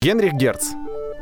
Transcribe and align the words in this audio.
Генрих 0.00 0.34
Герц. 0.34 0.64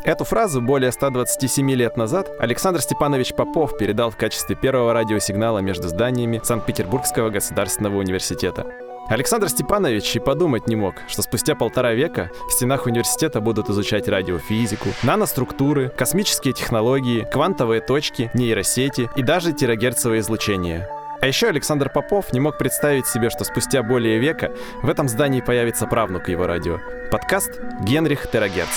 Эту 0.04 0.24
фразу 0.24 0.60
более 0.60 0.92
127 0.92 1.70
лет 1.70 1.96
назад 1.96 2.30
Александр 2.38 2.82
Степанович 2.82 3.32
Попов 3.32 3.78
передал 3.78 4.10
в 4.10 4.18
качестве 4.18 4.54
первого 4.54 4.92
радиосигнала 4.92 5.60
между 5.60 5.88
зданиями 5.88 6.42
Санкт-Петербургского 6.44 7.30
государственного 7.30 7.96
университета. 7.96 8.66
Александр 9.08 9.48
Степанович 9.48 10.16
и 10.16 10.18
подумать 10.18 10.68
не 10.68 10.76
мог, 10.76 10.96
что 11.08 11.22
спустя 11.22 11.54
полтора 11.54 11.94
века 11.94 12.30
в 12.50 12.52
стенах 12.52 12.84
университета 12.84 13.40
будут 13.40 13.70
изучать 13.70 14.08
радиофизику, 14.08 14.90
наноструктуры, 15.02 15.88
космические 15.88 16.52
технологии, 16.52 17.26
квантовые 17.32 17.80
точки, 17.80 18.30
нейросети 18.34 19.08
и 19.16 19.22
даже 19.22 19.54
терагерцевое 19.54 20.18
излучение. 20.20 20.86
А 21.20 21.26
еще 21.26 21.48
Александр 21.48 21.88
Попов 21.88 22.32
не 22.32 22.40
мог 22.40 22.58
представить 22.58 23.06
себе, 23.06 23.30
что 23.30 23.44
спустя 23.44 23.82
более 23.82 24.18
века 24.18 24.52
в 24.82 24.88
этом 24.88 25.08
здании 25.08 25.40
появится 25.40 25.86
правнук 25.86 26.28
его 26.28 26.46
радио. 26.46 26.78
Подкаст 27.10 27.58
«Генрих 27.82 28.30
Терагерц». 28.30 28.68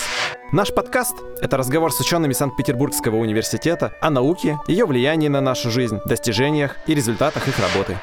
Наш 0.53 0.73
подкаст— 0.73 1.17
это 1.41 1.57
разговор 1.57 1.91
с 1.91 1.99
учеными 1.99 2.31
Санкт-Петербургского 2.31 3.17
университета 3.17 3.94
о 3.99 4.09
науке, 4.09 4.57
ее 4.67 4.85
влиянии 4.85 5.27
на 5.27 5.41
нашу 5.41 5.70
жизнь, 5.70 5.99
достижениях 6.05 6.77
и 6.88 6.95
результатах 6.95 7.47
их 7.47 7.59
работы. 7.59 7.97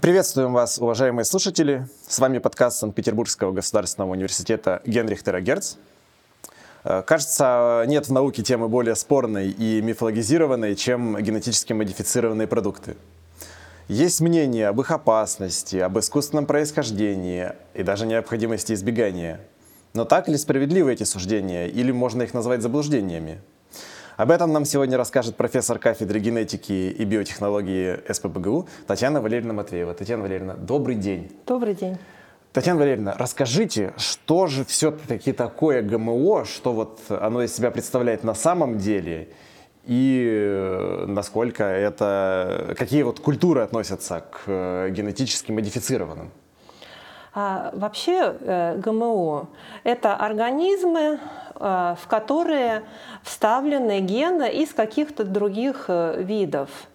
Приветствуем 0.00 0.54
вас, 0.54 0.78
уважаемые 0.78 1.26
слушатели. 1.26 1.86
С 2.08 2.18
вами 2.18 2.38
подкаст 2.38 2.78
Санкт-Петербургского 2.78 3.52
государственного 3.52 4.12
университета 4.12 4.80
«Генрих 4.86 5.22
Терагерц». 5.22 5.76
Э, 6.84 7.02
кажется, 7.06 7.84
нет 7.86 8.08
в 8.08 8.12
науке 8.12 8.42
темы 8.42 8.68
более 8.68 8.94
спорной 8.94 9.50
и 9.50 9.80
мифологизированной, 9.82 10.74
чем 10.76 11.16
генетически 11.18 11.72
модифицированные 11.72 12.46
продукты. 12.46 12.96
Есть 13.88 14.20
мнение 14.20 14.68
об 14.68 14.80
их 14.80 14.90
опасности, 14.92 15.76
об 15.76 15.98
искусственном 15.98 16.46
происхождении 16.46 17.52
и 17.74 17.82
даже 17.82 18.06
необходимости 18.06 18.72
избегания. 18.72 19.40
Но 19.94 20.04
так 20.04 20.28
ли 20.28 20.36
справедливы 20.36 20.92
эти 20.92 21.02
суждения, 21.02 21.66
или 21.66 21.90
можно 21.90 22.22
их 22.22 22.32
назвать 22.32 22.62
заблуждениями? 22.62 23.40
Об 24.16 24.30
этом 24.30 24.52
нам 24.52 24.64
сегодня 24.64 24.96
расскажет 24.96 25.36
профессор 25.36 25.78
кафедры 25.78 26.20
генетики 26.20 26.94
и 26.96 27.04
биотехнологии 27.04 28.12
СПБГУ 28.12 28.68
Татьяна 28.86 29.20
Валерьевна 29.20 29.54
Матвеева. 29.54 29.94
Татьяна 29.94 30.22
Валерьевна, 30.22 30.54
добрый 30.54 30.94
день. 30.94 31.32
Добрый 31.46 31.74
день. 31.74 31.98
Татьяна 32.52 32.80
Валерьевна, 32.80 33.14
расскажите, 33.16 33.94
что 33.96 34.48
же 34.48 34.64
все-таки 34.64 35.32
такое 35.32 35.82
ГМО, 35.82 36.44
что 36.44 36.72
вот 36.72 36.98
оно 37.08 37.44
из 37.44 37.54
себя 37.54 37.70
представляет 37.70 38.24
на 38.24 38.34
самом 38.34 38.76
деле, 38.76 39.28
и 39.84 40.26
э, 40.28 41.04
насколько 41.06 41.62
это, 41.62 42.74
какие 42.76 43.04
вот 43.04 43.20
культуры 43.20 43.60
относятся 43.60 44.24
к 44.28 44.40
э, 44.46 44.90
генетически 44.90 45.52
модифицированным? 45.52 46.32
А, 47.34 47.70
вообще 47.72 48.34
э, 48.40 48.78
ГМО– 48.78 49.48
это 49.84 50.16
организмы, 50.16 51.20
в 51.54 52.00
которые 52.08 52.84
вставлены 53.22 54.00
гены 54.00 54.50
из 54.50 54.72
каких-то 54.72 55.24
других 55.24 55.88
видов– 55.88 56.70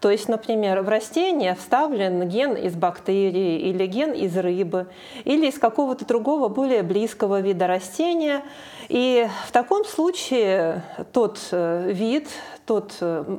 то 0.00 0.10
есть, 0.10 0.28
например, 0.28 0.82
в 0.82 0.88
растение 0.88 1.54
вставлен 1.54 2.28
ген 2.28 2.54
из 2.54 2.74
бактерии 2.74 3.60
или 3.60 3.86
ген 3.86 4.12
из 4.12 4.36
рыбы 4.36 4.86
или 5.24 5.46
из 5.46 5.58
какого-то 5.58 6.04
другого 6.04 6.48
более 6.48 6.82
близкого 6.82 7.40
вида 7.40 7.66
растения. 7.66 8.42
И 8.88 9.26
в 9.46 9.52
таком 9.52 9.84
случае 9.84 10.82
тот 11.12 11.38
э, 11.50 11.90
вид, 11.92 12.28
тот 12.66 12.96
э, 13.00 13.38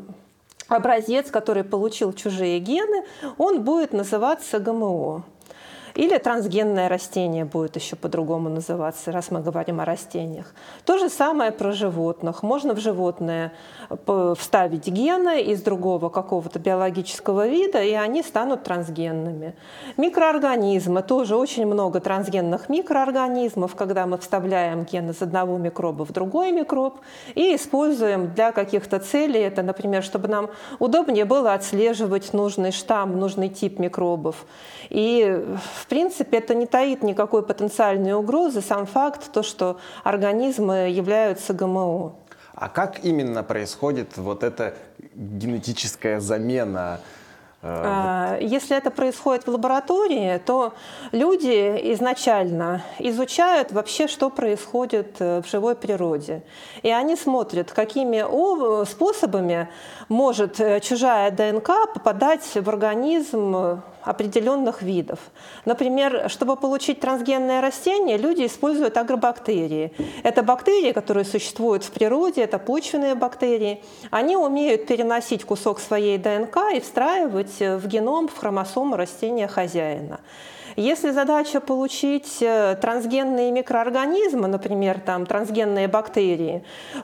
образец, 0.67 1.30
который 1.30 1.63
получил 1.63 2.11
чужие 2.13 2.59
гены, 2.59 3.05
он 3.38 3.63
будет 3.63 3.94
называться 3.94 4.59
ГМО. 4.59 5.23
Или 5.98 6.20
трансгенное 6.20 6.90
растение 6.90 7.44
будет 7.44 7.76
еще 7.76 7.95
по-другому 7.95 8.50
называться, 8.50 9.12
раз 9.12 9.31
мы 9.31 9.42
говорим 9.42 9.80
о 9.80 9.86
растениях. 9.86 10.53
То 10.86 11.00
же 11.00 11.09
самое 11.09 11.52
про 11.52 11.72
животных. 11.72 12.44
Можно 12.44 12.76
в 12.76 12.80
животное 12.80 13.52
вставить 14.38 14.88
гены 14.88 15.42
из 15.42 15.64
другого 15.64 16.09
какого-то 16.09 16.59
биологического 16.59 17.48
вида, 17.48 17.81
и 17.81 17.94
они 17.94 18.22
станут 18.22 18.63
трансгенными. 18.63 19.56
Микроорганизмы. 19.97 21.02
Тоже 21.02 21.36
очень 21.36 21.66
много 21.66 22.00
трансгенных 22.00 22.69
микроорганизмов, 22.69 23.74
когда 23.74 24.06
мы 24.06 24.19
вставляем 24.19 24.84
ген 24.84 25.09
из 25.09 25.24
одного 25.24 25.57
микроба 25.57 26.06
в 26.06 26.12
другой 26.12 26.52
микроб 26.52 27.00
и 27.34 27.56
используем 27.56 28.36
для 28.36 28.52
каких-то 28.52 29.00
целей. 29.00 29.40
Это, 29.40 29.63
например, 29.63 30.03
чтобы 30.03 30.28
нам 30.28 30.52
удобнее 30.78 31.25
было 31.25 31.56
отслеживать 31.56 32.34
нужный 32.34 32.72
штамм, 32.72 33.18
нужный 33.18 33.50
тип 33.50 33.80
микробов. 33.80 34.46
И, 34.90 35.46
в 35.80 35.88
принципе, 35.88 36.38
это 36.38 36.56
не 36.56 36.66
таит 36.66 37.03
никакой 37.03 37.44
потенциальной 37.44 38.14
угрозы, 38.14 38.62
сам 38.62 38.86
факт, 38.86 39.31
то, 39.31 39.44
что 39.44 39.78
организмы 40.03 40.90
являются 40.90 41.53
ГМО. 41.53 42.16
А 42.53 42.70
как 42.70 43.03
именно 43.06 43.44
происходит 43.44 44.18
вот 44.18 44.44
эта 44.44 44.74
генетическая 45.14 46.20
замена 46.20 47.00
а, 47.64 48.38
если 48.40 48.78
это 48.78 48.92
происходит 48.92 49.46
в 49.46 49.50
лаборатории, 49.50 50.38
то 50.46 50.74
люди 51.12 51.94
изначально 51.94 52.84
изучают 53.00 53.72
вообще, 53.72 54.08
что 54.08 54.30
происходит 54.30 55.16
э, 55.19 55.42
в 55.42 55.50
живой 55.50 55.75
природе. 55.75 56.44
И 56.84 56.92
они 56.92 57.16
смотрят, 57.16 57.72
какими 57.72 58.24
способами 58.86 59.69
может 60.08 60.59
э, 60.59 60.80
чужая 60.81 61.31
ДНК 61.31 61.92
попадать 61.94 62.44
в 62.44 62.69
организм 62.69 63.81
определенных 64.07 64.81
видов. 64.81 65.19
Например, 65.66 66.29
чтобы 66.29 66.56
получить 66.56 67.00
трансгенное 67.00 67.62
растение, 67.62 68.18
люди 68.18 68.45
используют 68.45 68.97
агробактерии. 68.97 69.91
Это 70.23 70.44
бактерии, 70.44 70.91
которые 70.91 71.25
существуют 71.25 71.84
в 71.84 71.91
природе, 71.91 72.41
это 72.41 72.57
почвенные 72.59 73.16
бактерии. 73.16 73.84
Они 74.09 74.38
умеют 74.38 74.88
переносить 74.88 75.44
кусок 75.44 75.79
своей 75.79 76.18
ДНК 76.18 76.57
и 76.73 76.79
встраивать 76.79 77.59
в 77.59 77.88
геном, 77.88 78.28
в 78.28 78.38
хромосому 78.38 78.95
растения 78.95 79.47
хозяина. 79.47 80.19
Если 80.79 81.09
задача 81.09 81.59
получить 81.59 82.38
э, 82.39 82.77
трансгенные 82.79 83.51
микроорганизмы, 83.51 84.47
например, 84.47 84.99
там, 84.99 85.25
трансгенные 85.25 85.88
бактерии, 85.88 86.63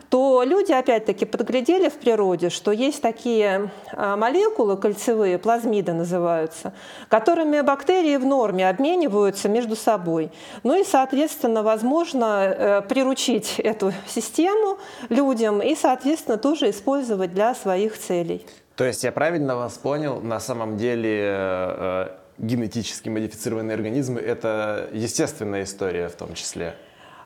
то 0.09 0.43
люди 0.43 0.71
опять-таки 0.71 1.25
подглядели 1.25 1.89
в 1.89 1.95
природе, 1.95 2.51
что 2.51 2.71
есть 2.71 3.01
такие 3.01 3.71
а, 3.91 4.15
молекулы 4.15 4.77
кольцевые, 4.77 5.39
плазмиды 5.39 5.91
называются, 5.93 6.73
которыми 7.09 7.61
бактерии 7.61 8.17
в 8.17 8.25
норме 8.27 8.69
обмениваются 8.69 9.49
между 9.49 9.75
собой. 9.75 10.31
Ну 10.61 10.79
и, 10.79 10.83
соответственно, 10.83 11.63
возможно 11.63 12.43
э, 12.45 12.81
приручить 12.83 13.59
эту 13.59 13.91
систему 14.05 14.77
людям 15.09 15.63
и, 15.63 15.73
соответственно, 15.73 16.37
тоже 16.37 16.69
использовать 16.69 17.33
для 17.33 17.55
своих 17.55 17.97
целей. 17.97 18.45
То 18.75 18.83
есть 18.83 19.03
я 19.03 19.11
правильно 19.11 19.55
вас 19.55 19.79
понял, 19.79 20.19
на 20.21 20.39
самом 20.39 20.77
деле 20.77 21.19
э, 21.23 22.07
генетически 22.37 23.09
модифицированные 23.09 23.75
организмы– 23.75 24.19
это 24.21 24.89
естественная 24.93 25.63
история 25.63 26.09
в 26.09 26.15
том 26.15 26.33
числе. 26.33 26.75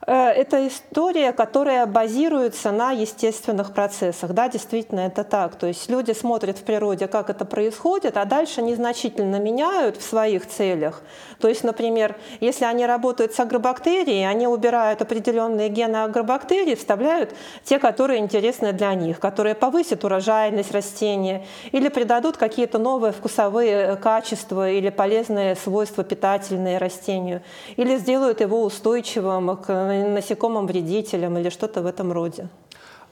Э, 0.08 0.30
это 0.30 0.66
история, 0.66 1.34
которая 1.34 1.86
базируется 1.86 2.72
на 2.72 2.92
естественных 2.92 3.74
процессах. 3.74 4.32
Да, 4.32 4.48
действительно, 4.48 5.02
это 5.02 5.26
так. 5.26 5.56
То 5.56 5.68
есть 5.68 5.90
люди 5.90 6.14
смотрят 6.14 6.58
в 6.58 6.64
природе, 6.64 7.08
как 7.08 7.30
это 7.30 7.44
происходит, 7.44 8.16
а 8.16 8.24
дальше 8.24 8.62
незначительно 8.62 9.36
меняют 9.38 9.98
в 9.98 10.02
своих 10.02 10.48
целях. 10.48 11.02
То 11.42 11.50
есть, 11.50 11.66
например, 11.66 12.16
если 12.40 12.64
они 12.64 12.86
работают 12.86 13.34
с 13.34 13.40
агробактерией, 13.40 14.28
они 14.28 14.48
убирают 14.48 15.02
определенные 15.02 15.68
гены 15.68 15.98
агробактерий, 15.98 16.76
вставляют 16.76 17.36
те, 17.66 17.78
которые 17.78 18.22
интересны 18.22 18.72
для 18.72 18.94
них, 18.94 19.20
которые 19.20 19.56
повысят 19.56 20.06
урожайность 20.06 20.72
растения 20.72 21.46
или 21.74 21.90
придадут 21.90 22.38
какие-то 22.38 22.78
новые 22.78 23.12
вкусовые 23.12 23.98
качества 23.98 24.72
или 24.72 24.90
полезные 24.90 25.58
свойства 25.58 26.06
питательные 26.06 26.78
растению, 26.78 27.42
или 27.76 27.98
сделают 27.98 28.40
его 28.40 28.64
устойчивым 28.64 29.58
к 29.58 29.97
насекомым 30.04 30.68
вредителям 30.68 31.38
или 31.38 31.50
что-то 31.50 31.82
в 31.82 31.86
этом 31.86 32.12
роде. 32.12 32.50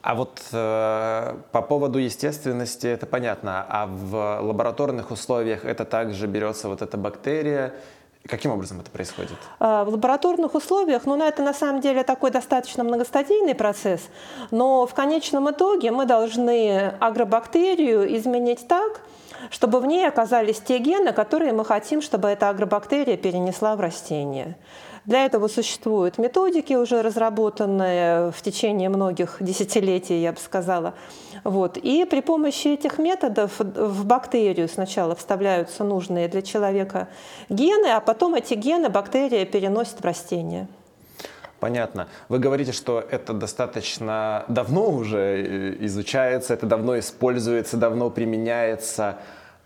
А 0.01 0.13
вот 0.13 0.39
э, 0.51 1.35
по 1.51 1.61
поводу 1.63 1.97
естественности 1.97 2.85
это 2.85 3.07
понятно, 3.07 3.65
а 3.67 3.87
в 3.87 4.39
лабораторных 4.41 5.09
условиях 5.09 5.65
это 5.65 5.83
также 5.83 6.27
берется 6.27 6.69
вот 6.69 6.83
эта 6.83 6.95
бактерия. 6.95 7.73
Каким 8.27 8.51
образом 8.51 8.79
это 8.79 8.91
происходит? 8.91 9.37
А, 9.59 9.83
в 9.83 9.89
лабораторных 9.89 10.53
условиях, 10.53 11.05
ну, 11.05 11.15
это 11.23 11.41
на 11.41 11.53
самом 11.53 11.81
деле 11.81 12.03
такой 12.03 12.29
достаточно 12.29 12.83
многостадийный 12.83 13.55
процесс, 13.55 14.01
но 14.51 14.85
в 14.85 14.93
конечном 14.93 15.49
итоге 15.49 15.89
мы 15.89 16.05
должны 16.05 16.93
агробактерию 16.99 18.15
изменить 18.15 18.67
так, 18.67 19.01
чтобы 19.49 19.79
в 19.79 19.85
ней 19.85 20.07
оказались 20.07 20.59
те 20.59 20.79
гены, 20.79 21.13
которые 21.13 21.53
мы 21.53 21.65
хотим, 21.65 22.01
чтобы 22.01 22.27
эта 22.27 22.49
агробактерия 22.49 23.17
перенесла 23.17 23.75
в 23.75 23.79
растение. 23.79 24.55
Для 25.05 25.25
этого 25.25 25.47
существуют 25.47 26.17
методики, 26.17 26.73
уже 26.73 27.01
разработанные 27.01 28.31
в 28.31 28.41
течение 28.41 28.89
многих 28.89 29.37
десятилетий, 29.39 30.21
я 30.21 30.31
бы 30.31 30.39
сказала. 30.39 30.95
Вот. 31.43 31.77
И 31.77 32.05
при 32.05 32.21
помощи 32.21 32.69
этих 32.69 32.97
методов 32.97 33.59
в 33.59 34.05
бактерию 34.05 34.67
сначала 34.67 35.15
вставляются 35.15 35.83
нужные 35.83 36.27
для 36.27 36.41
человека 36.41 37.07
гены, 37.49 37.87
а 37.87 37.99
потом 37.99 38.33
эти 38.33 38.55
гены 38.55 38.89
бактерия 38.89 39.45
переносит 39.45 39.99
в 39.99 40.05
растение. 40.05 40.67
Понятно. 41.59 42.07
Вы 42.27 42.39
говорите, 42.39 42.71
что 42.71 42.99
это 42.99 43.33
достаточно 43.33 44.43
давно 44.47 44.89
уже 44.89 45.17
э, 45.17 45.85
изучается, 45.85 46.53
это 46.53 46.65
давно 46.65 46.99
используется, 46.99 47.77
давно 47.77 48.09
применяется. 48.09 49.19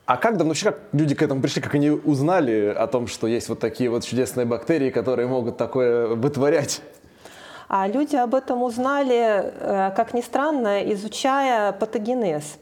А 0.10 0.18
как 0.18 0.38
давно 0.38 0.54
вообще 0.54 0.72
как 0.72 0.80
люди 0.92 1.14
к 1.14 1.22
этому 1.22 1.40
пришли, 1.40 1.62
как 1.62 1.76
они 1.76 1.92
узнали 1.92 2.74
о 2.76 2.88
том, 2.88 3.06
что 3.06 3.28
есть 3.28 3.48
вот 3.48 3.60
такие 3.60 3.92
вот 3.92 4.04
чудесные 4.04 4.44
бактерии, 4.44 4.90
которые 4.90 5.28
могут 5.28 5.58
такое 5.58 6.08
вытворять? 6.08 6.82
А 7.68 7.88
люди 7.88 8.16
об 8.16 8.34
этом 8.34 8.64
узнали, 8.64 9.54
э, 9.54 9.92
как 9.96 10.16
ни 10.16 10.22
странно, 10.22 10.82
изучая 10.94 11.74
патогенез. 11.74 12.58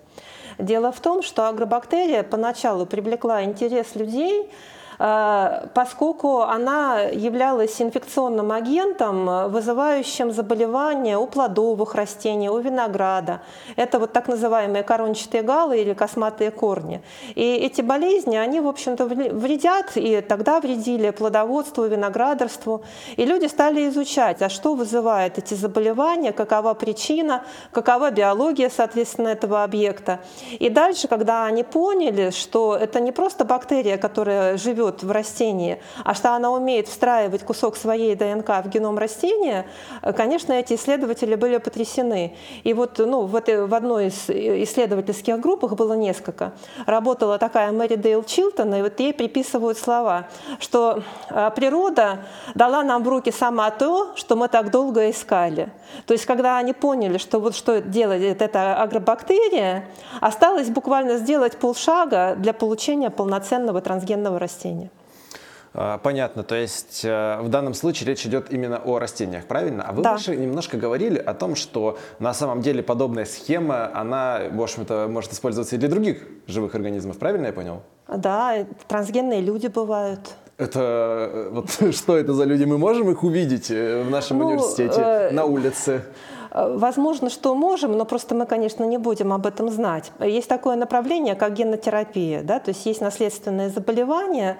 Дело 0.59 0.91
в 0.91 0.99
том, 0.99 1.23
что 1.23 1.47
агробактерия 1.47 2.21
поначалу 2.23 2.85
привлекла 2.85 3.41
интерес 3.45 3.95
людей 3.95 4.51
поскольку 4.97 6.41
она 6.41 7.01
являлась 7.01 7.81
инфекционным 7.81 8.51
агентом, 8.51 9.51
вызывающим 9.51 10.31
заболевания 10.31 11.17
у 11.17 11.27
плодовых 11.27 11.93
растений, 11.95 12.49
у 12.49 12.57
винограда. 12.57 13.41
Это 13.75 13.99
вот 13.99 14.13
так 14.13 14.27
называемые 14.27 14.83
корончатые 14.83 15.43
галы 15.43 15.79
или 15.79 15.93
косматые 15.93 16.51
корни. 16.51 17.01
И 17.35 17.55
эти 17.55 17.81
болезни, 17.81 18.37
они, 18.37 18.59
в 18.59 18.67
общем-то, 18.67 19.05
вредят, 19.05 19.91
и 19.95 20.21
тогда 20.21 20.59
вредили 20.59 21.11
плодоводству, 21.11 21.85
виноградарству. 21.85 22.81
И 23.17 23.25
люди 23.25 23.45
стали 23.45 23.87
изучать, 23.89 24.41
а 24.41 24.49
что 24.49 24.73
вызывает 24.73 25.37
эти 25.37 25.53
заболевания, 25.53 26.31
какова 26.31 26.73
причина, 26.73 27.43
какова 27.71 28.09
биология, 28.11 28.71
соответственно, 28.75 29.29
этого 29.29 29.63
объекта. 29.63 30.19
И 30.59 30.69
дальше, 30.69 31.07
когда 31.07 31.45
они 31.45 31.63
поняли, 31.63 32.31
что 32.31 32.75
это 32.75 32.99
не 32.99 33.11
просто 33.11 33.45
бактерия, 33.45 33.97
которая 33.97 34.57
живет 34.57 34.86
живет 34.87 35.03
в 35.03 35.11
растении, 35.11 35.79
а 36.03 36.13
что 36.13 36.33
она 36.35 36.51
умеет 36.51 36.87
встраивать 36.87 37.43
кусок 37.43 37.77
своей 37.77 38.15
ДНК 38.15 38.63
в 38.63 38.69
геном 38.69 38.97
растения, 38.97 39.65
э, 40.01 40.13
конечно, 40.13 40.53
эти 40.53 40.73
исследователи 40.73 41.35
были 41.35 41.57
потрясены. 41.57 42.35
И 42.63 42.73
вот 42.73 42.99
ну, 42.99 43.25
в, 43.25 43.35
этой, 43.35 43.65
в 43.65 43.73
одной 43.73 44.07
из 44.07 44.29
исследовательских 44.29 45.39
групп 45.39 45.63
их 45.63 45.75
было 45.75 45.93
несколько. 45.93 46.51
Работала 46.85 47.37
такая 47.37 47.71
Мэри 47.71 47.95
Дейл 47.95 48.23
Чилтон, 48.23 48.73
и 48.75 48.81
вот 48.81 48.99
ей 48.99 49.13
приписывают 49.13 49.77
слова, 49.77 50.27
что 50.59 51.03
э, 51.29 51.51
природа 51.55 52.19
дала 52.55 52.83
нам 52.83 53.03
в 53.03 53.07
руки 53.07 53.31
сама 53.31 53.69
то, 53.71 54.15
что 54.15 54.35
мы 54.35 54.47
так 54.47 54.71
долго 54.71 55.09
искали. 55.09 55.69
То 56.05 56.13
есть, 56.13 56.25
когда 56.25 56.57
они 56.57 56.73
поняли, 56.73 57.17
что 57.17 57.39
вот 57.39 57.55
что 57.55 57.81
делает 57.81 58.41
эта 58.41 58.81
агробактерия, 58.81 59.85
осталось 60.21 60.69
буквально 60.69 61.17
сделать 61.17 61.57
полшага 61.57 62.35
для 62.35 62.53
получения 62.53 63.09
полноценного 63.09 63.81
трансгенного 63.81 64.39
растения. 64.39 64.76
А, 65.79 65.99
понятно, 65.99 66.41
то 66.41 66.55
есть 66.55 67.05
э, 67.05 67.37
в 67.39 67.49
данном 67.49 67.75
случае 67.75 68.07
речь 68.07 68.25
идет 68.25 68.51
именно 68.51 68.81
о 68.83 68.97
растениях, 68.97 69.45
правильно? 69.45 69.83
А 69.87 69.93
вы 69.93 70.01
да. 70.01 70.13
выше 70.13 70.35
немножко 70.35 70.75
говорили 70.75 71.19
о 71.19 71.35
том, 71.35 71.55
что 71.55 71.99
на 72.17 72.33
самом 72.33 72.61
деле 72.61 72.81
подобная 72.81 73.25
схема, 73.25 73.91
она, 73.93 74.41
в 74.51 74.59
общем-то, 74.59 75.07
может 75.07 75.33
использоваться 75.33 75.75
и 75.75 75.77
для 75.77 75.87
других 75.87 76.23
живых 76.47 76.73
организмов, 76.73 77.19
правильно 77.19 77.45
я 77.45 77.53
понял? 77.53 77.83
Да, 78.07 78.65
трансгенные 78.87 79.41
люди 79.41 79.67
бывают. 79.67 80.21
Это 80.57 80.79
э, 81.31 81.49
вот 81.51 81.69
что 81.95 82.17
это 82.17 82.33
за 82.33 82.45
люди? 82.45 82.63
Мы 82.63 82.79
можем 82.79 83.11
их 83.11 83.23
увидеть 83.23 83.69
э, 83.69 84.01
в 84.01 84.09
нашем 84.09 84.39
ну, 84.39 84.47
университете 84.47 84.99
э, 84.99 85.31
на 85.31 85.45
улице? 85.45 86.01
Э, 86.57 86.75
возможно, 86.77 87.29
что 87.29 87.55
можем, 87.55 87.97
но 87.97 88.05
просто 88.05 88.35
мы, 88.35 88.45
конечно, 88.45 88.83
не 88.83 88.97
будем 88.97 89.31
об 89.33 89.45
этом 89.45 89.69
знать. 89.69 90.11
Есть 90.19 90.47
такое 90.47 90.75
направление, 90.75 91.35
как 91.35 91.53
генотерапия. 91.53 92.41
Да? 92.41 92.59
То 92.59 92.69
есть 92.69 92.85
есть 92.85 93.01
наследственные 93.01 93.69
заболевания, 93.69 94.57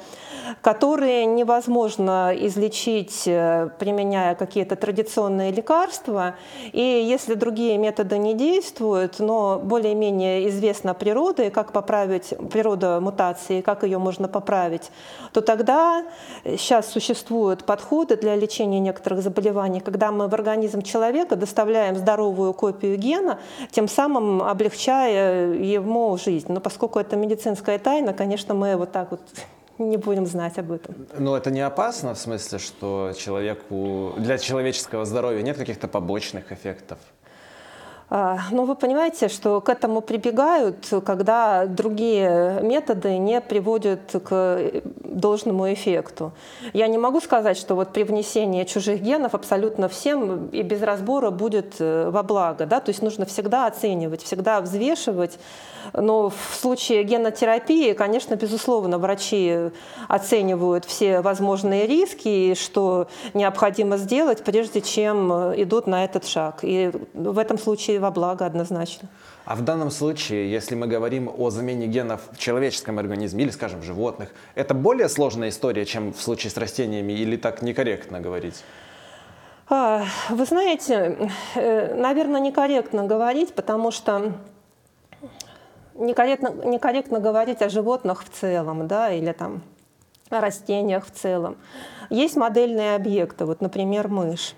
которые 0.62 1.26
невозможно 1.26 2.32
излечить, 2.36 3.24
э, 3.26 3.70
применяя 3.80 4.36
какие-то 4.36 4.76
традиционные 4.76 5.52
лекарства. 5.52 6.36
И 6.72 6.82
если 6.82 7.34
другие 7.34 7.78
методы 7.78 8.18
не 8.18 8.34
действуют, 8.34 9.20
но 9.20 9.60
более-менее 9.64 10.50
известна 10.50 10.94
природа 10.94 11.44
и 11.44 11.50
как 11.50 11.72
поправить 11.72 12.34
природу 12.52 13.00
мутации, 13.02 13.62
как 13.62 13.84
ее 13.84 13.98
можно 13.98 14.28
поправить, 14.28 14.92
то 15.34 15.42
тогда 15.42 16.04
сейчас 16.46 16.92
существуют 16.92 17.64
подходы 17.64 18.16
для 18.16 18.36
лечения 18.36 18.80
некоторых 18.80 19.22
заболеваний, 19.22 19.80
когда 19.80 20.12
мы 20.12 20.28
в 20.28 20.34
организм 20.34 20.82
человека 20.82 21.36
доставляем 21.36 21.87
получаем 21.88 21.96
здоровую 21.96 22.54
копию 22.54 22.98
гена, 22.98 23.40
тем 23.72 23.88
самым 23.88 24.42
облегчая 24.42 25.54
ему 25.54 26.18
жизнь. 26.18 26.52
Но 26.52 26.60
поскольку 26.60 27.00
это 27.00 27.16
медицинская 27.16 27.80
тайна, 27.80 28.14
конечно, 28.14 28.54
мы 28.54 28.76
вот 28.76 28.92
так 28.92 29.12
вот 29.12 29.22
не 29.78 29.98
будем 29.98 30.26
знать 30.26 30.58
об 30.58 30.72
этом. 30.72 30.96
Но 31.20 31.38
это 31.38 31.52
не 31.52 31.62
опасно 31.62 32.14
в 32.14 32.18
смысле, 32.18 32.60
что 32.60 33.14
человеку 33.18 34.14
для 34.18 34.38
человеческого 34.38 35.06
здоровья 35.06 35.44
нет 35.44 35.58
каких-то 35.58 35.88
побочных 35.88 36.52
эффектов? 36.52 36.98
А, 38.10 38.40
но 38.52 38.64
вы 38.64 38.76
понимаете, 38.76 39.28
что 39.28 39.60
к 39.60 39.68
этому 39.68 40.00
прибегают, 40.00 40.88
когда 41.06 41.66
другие 41.66 42.62
методы 42.62 43.18
не 43.18 43.42
приводят 43.42 44.16
к 44.24 44.82
должному 45.04 45.74
эффекту. 45.74 46.32
Я 46.74 46.88
не 46.88 46.98
могу 46.98 47.20
сказать, 47.20 47.58
что 47.58 47.76
вот 47.76 47.92
при 47.92 48.04
внесении 48.04 48.64
чужих 48.64 49.02
генов 49.02 49.36
абсолютно 49.36 49.90
всем 49.90 50.48
и 50.48 50.62
без 50.62 50.82
разбора 50.82 51.32
будет 51.32 51.76
э, 51.80 52.10
во 52.10 52.24
благо. 52.24 52.66
Да? 52.66 52.80
То 52.80 52.90
есть 52.90 53.02
нужно 53.02 53.26
всегда 53.26 53.68
оценивать, 53.68 54.24
всегда 54.24 54.62
взвешивать. 54.62 55.38
Но 55.94 56.30
в 56.30 56.56
случае 56.60 57.04
генотерапии, 57.04 57.94
конечно, 57.94 58.36
безусловно, 58.36 58.98
врачи 58.98 59.70
оценивают 60.08 60.86
все 60.86 61.22
возможные 61.22 61.88
риски 61.88 62.28
и 62.28 62.56
что 62.56 63.08
необходимо 63.34 63.98
сделать, 63.98 64.44
прежде 64.44 64.82
чем 64.82 65.32
идут 65.56 65.88
на 65.88 66.04
этот 66.04 66.26
шаг. 66.26 66.60
И 66.62 66.92
в 67.14 67.38
этом 67.38 67.58
случае 67.58 67.97
во 68.00 68.12
благо 68.12 68.46
однозначно. 68.46 69.10
А 69.46 69.56
в 69.56 69.62
данном 69.62 69.92
случае, 69.92 70.52
если 70.52 70.76
мы 70.76 70.88
говорим 70.88 71.32
о 71.38 71.50
замене 71.50 71.88
генов 71.88 72.22
в 72.32 72.38
человеческом 72.38 73.00
организме 73.00 73.44
или, 73.44 73.52
скажем, 73.52 73.80
в 73.80 73.84
животных, 73.84 74.30
это 74.56 74.74
более 74.74 75.10
сложная 75.10 75.50
история, 75.50 75.86
чем 75.86 76.14
в 76.14 76.22
случае 76.22 76.52
с 76.52 76.58
растениями, 76.58 77.14
или 77.14 77.38
так 77.38 77.62
некорректно 77.62 78.20
говорить? 78.20 78.64
А, 79.70 80.06
вы 80.30 80.46
знаете, 80.46 81.30
э, 81.56 81.96
наверное, 81.96 82.42
некорректно 82.42 83.06
говорить, 83.06 83.54
потому 83.54 83.92
что 83.92 84.34
некорректно, 85.96 86.50
некорректно 86.66 87.20
говорить 87.20 87.62
о 87.62 87.70
животных 87.70 88.24
в 88.24 88.30
целом, 88.30 88.88
да, 88.88 89.12
или 89.12 89.32
там 89.32 89.62
о 90.30 90.42
растениях 90.42 91.06
в 91.06 91.12
целом. 91.12 91.58
Есть 92.10 92.36
модельные 92.36 92.96
объекты, 92.96 93.46
вот, 93.46 93.62
например, 93.62 94.08
мышь. 94.08 94.56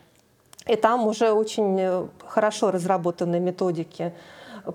И 0.70 0.76
там 0.76 1.08
уже 1.08 1.32
очень 1.32 1.80
э, 1.80 2.06
хорошо 2.28 2.70
разработаны 2.70 3.40
методики 3.40 4.14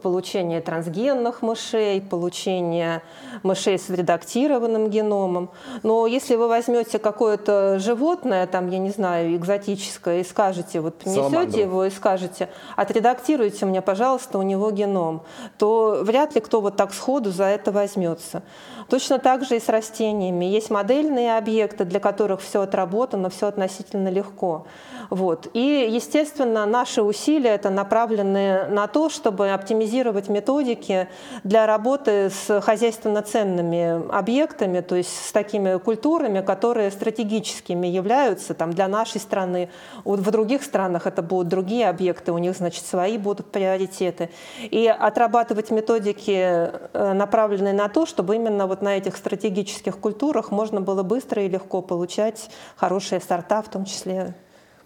получения 0.03 0.61
трансгенных 0.61 1.43
мышей, 1.43 2.01
получения 2.01 3.03
мышей 3.43 3.79
с 3.79 3.89
редактированным 3.91 4.89
геномом. 4.89 5.51
Но 5.83 6.07
если 6.07 6.37
вы 6.37 6.49
возьмете 6.49 6.99
какое-то 6.99 7.79
животное, 7.79 8.47
там, 8.47 8.69
я 8.71 8.79
не 8.79 8.91
знаю, 8.91 9.37
экзотическое, 9.37 10.21
и 10.21 10.25
скажете, 10.25 10.81
вот 10.81 10.97
принесете 10.97 11.63
его 11.63 11.85
и 11.85 11.91
скажете, 11.91 12.49
отредактируйте 12.77 13.67
мне, 13.67 13.83
пожалуйста, 13.83 14.39
у 14.39 14.43
него 14.43 14.71
геном, 14.71 15.23
то 15.59 15.99
вряд 16.03 16.35
ли 16.35 16.41
кто 16.41 16.61
вот 16.61 16.77
так 16.77 16.93
сходу 16.93 17.31
за 17.31 17.45
это 17.45 17.73
возьмется. 17.73 18.43
Точно 18.89 19.19
так 19.19 19.45
же 19.45 19.57
и 19.57 19.61
с 19.61 19.69
растениями. 19.69 20.45
Есть 20.45 20.71
модельные 20.71 21.39
объекты, 21.39 21.85
для 21.85 22.01
которых 22.01 22.41
все 22.41 22.63
отработано, 22.63 23.31
все 23.31 23.47
относительно 23.47 24.09
легко. 24.09 24.67
Вот. 25.11 25.49
И, 25.55 25.89
естественно, 25.91 26.67
наши 26.67 27.03
усилия 27.03 27.51
это 27.51 27.71
направлены 27.71 28.67
на 28.69 28.87
то, 28.87 29.09
чтобы 29.09 29.51
оптимизировать 29.51 29.84
методики 30.29 31.09
для 31.45 31.67
работы 31.67 32.31
с 32.31 32.61
хозяйственно 32.61 33.23
ценными 33.23 34.09
объектами, 34.11 34.81
то 34.81 34.95
есть 34.97 35.27
с 35.27 35.33
такими 35.33 35.79
культурами, 35.79 36.41
которые 36.41 36.91
стратегическими 36.91 37.87
являются 37.87 38.55
там, 38.55 38.73
для 38.73 38.89
нашей 38.89 39.21
страны. 39.21 39.69
В 40.05 40.31
других 40.31 40.63
странах 40.63 41.07
это 41.07 41.23
будут 41.23 41.49
другие 41.49 41.89
объекты, 41.89 42.33
у 42.33 42.39
них, 42.39 42.57
значит, 42.57 42.85
свои 42.85 43.19
будут 43.19 43.51
приоритеты. 43.51 44.31
И 44.61 44.87
отрабатывать 44.87 45.71
методики, 45.71 46.71
э, 46.93 47.13
направленные 47.15 47.75
на 47.75 47.89
то, 47.89 48.07
чтобы 48.07 48.37
именно 48.37 48.67
вот 48.67 48.83
на 48.83 48.97
этих 48.97 49.17
стратегических 49.17 49.99
культурах 49.99 50.51
можно 50.51 50.81
было 50.81 51.03
быстро 51.03 51.43
и 51.43 51.49
легко 51.49 51.83
получать 51.83 52.51
хорошие 52.77 53.21
сорта, 53.21 53.63
в 53.63 53.69
том 53.69 53.85
числе 53.85 54.35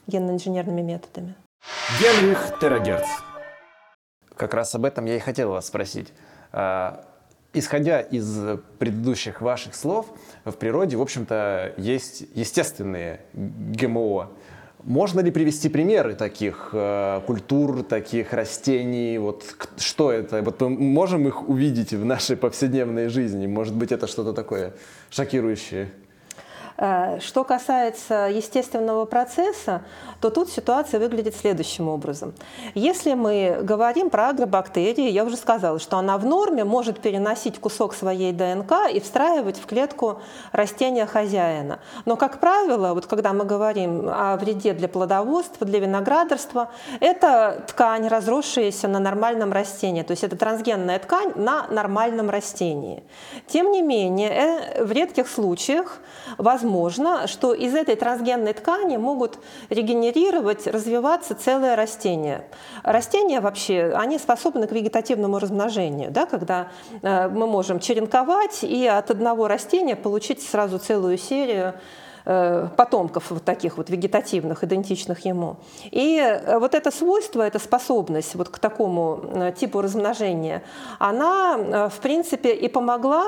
генно-инженерными 0.07 0.81
методами. 0.81 1.35
Генрих 2.00 2.59
Терагерц. 2.61 3.07
Как 4.38 4.54
раз 4.54 4.75
об 4.75 4.85
этом 4.85 5.04
я 5.04 5.16
и 5.16 5.18
хотел 5.18 5.50
вас 5.50 5.66
спросить. 5.66 6.12
А, 6.52 7.04
исходя 7.52 8.00
из 8.00 8.38
предыдущих 8.78 9.40
ваших 9.40 9.75
слов, 9.75 10.07
в 10.45 10.52
природе, 10.52 10.97
в 10.97 11.02
общем-то, 11.02 11.75
есть 11.76 12.25
естественные 12.35 13.21
ГМО. 13.35 14.30
Можно 14.85 15.21
ли 15.21 15.33
привести 15.33 15.68
примеры 15.68 16.14
таких 16.14 16.71
э, 16.73 17.21
культур, 17.26 17.83
таких 17.83 18.33
растений? 18.33 19.18
Вот 19.18 19.45
что 19.76 20.12
это? 20.12 20.40
Вот 20.40 20.61
мы 20.61 20.71
можем 20.71 21.26
их 21.26 21.49
увидеть 21.49 21.92
в 21.92 22.04
нашей 22.04 22.37
повседневной 22.37 23.09
жизни? 23.09 23.49
Может 23.49 23.75
быть, 23.75 23.90
это 23.90 24.07
что-то 24.07 24.33
такое 24.33 24.73
шокирующее? 25.11 25.90
Э, 26.81 27.19
что 27.19 27.43
касается 27.43 28.29
естественного 28.33 29.05
процесса, 29.05 29.83
то 30.21 30.31
тут 30.31 30.49
ситуация 30.49 31.01
выглядит 31.01 31.35
следующим 31.35 31.89
образом. 31.89 32.35
Если 32.75 33.15
мы 33.15 33.59
говорим 33.63 34.11
про 34.11 34.29
агробактерии, 34.29 35.11
я 35.11 35.25
уже 35.25 35.37
сказала, 35.37 35.81
что 35.81 35.97
она 35.97 36.17
в 36.19 36.25
норме 36.25 36.63
может 36.63 37.01
переносить 37.01 37.59
кусок 37.59 37.95
своей 37.95 38.33
ДНК 38.33 38.73
и 38.93 39.01
встраивать 39.01 39.59
в 39.59 39.67
клетку 39.67 40.21
растения 40.53 41.05
хозяина. 41.07 41.81
Но, 42.05 42.15
как 42.15 42.39
правило, 42.39 42.95
вот 42.95 43.07
когда 43.07 43.33
мы 43.33 43.45
говорим 43.45 44.09
о 44.09 44.37
вреде 44.37 44.73
для 44.73 44.87
плодоводства, 44.87 45.67
для 45.67 45.81
виноградарства, 45.81 46.71
это 47.01 47.65
ткань, 47.67 48.07
разросшаяся 48.07 48.87
на 48.87 49.01
нормальном 49.01 49.53
растении, 49.53 50.03
то 50.03 50.13
есть 50.13 50.23
это 50.23 50.37
трансгенная 50.37 51.01
ткань 51.01 51.33
на 51.35 51.67
нормальном 51.71 52.31
растении. 52.31 53.03
Тем 53.49 53.73
не 53.73 53.83
менее, 53.83 54.31
э, 54.31 54.85
в 54.85 54.93
редких 54.93 55.29
случаях 55.29 55.99
возможно 56.37 56.68
возможно, 56.69 57.27
что 57.27 57.55
из 57.55 57.75
этой 57.75 57.97
трансгенной 57.97 58.53
ткани 58.53 58.99
могут 58.99 59.39
регенерировать, 59.71 60.67
развиваться 60.67 61.35
целые 61.35 61.75
растения. 61.75 62.45
Растения 62.83 63.41
вообще, 63.41 63.93
они 63.95 64.19
способны 64.19 64.67
к 64.67 64.73
вегетативному 64.73 65.39
размножению, 65.39 66.11
да, 66.11 66.27
когда 66.27 66.69
э, 67.03 67.29
мы 67.29 67.47
можем 67.47 67.81
черенковать 67.81 68.63
и 68.63 68.87
от 68.87 69.11
одного 69.11 69.49
растения 69.49 69.97
получить 69.97 70.43
сразу 70.43 70.79
целую 70.79 71.17
серию 71.19 71.75
потомков 72.77 73.31
вот 73.31 73.45
таких 73.45 73.79
вот 73.79 73.89
вегетативных, 73.89 74.63
идентичных 74.63 75.25
ему. 75.25 75.57
И 75.91 76.19
э, 76.19 76.59
вот 76.59 76.75
это 76.75 76.91
свойство, 76.91 77.43
эта 77.43 77.59
способность 77.59 78.35
вот 78.35 78.51
к 78.51 78.59
такому 78.59 79.21
э, 79.25 79.53
типу 79.59 79.81
размножения, 79.81 80.63
она, 80.99 81.89
в 81.89 81.99
принципе, 82.01 82.55
и 82.55 82.69
помогла 82.69 83.25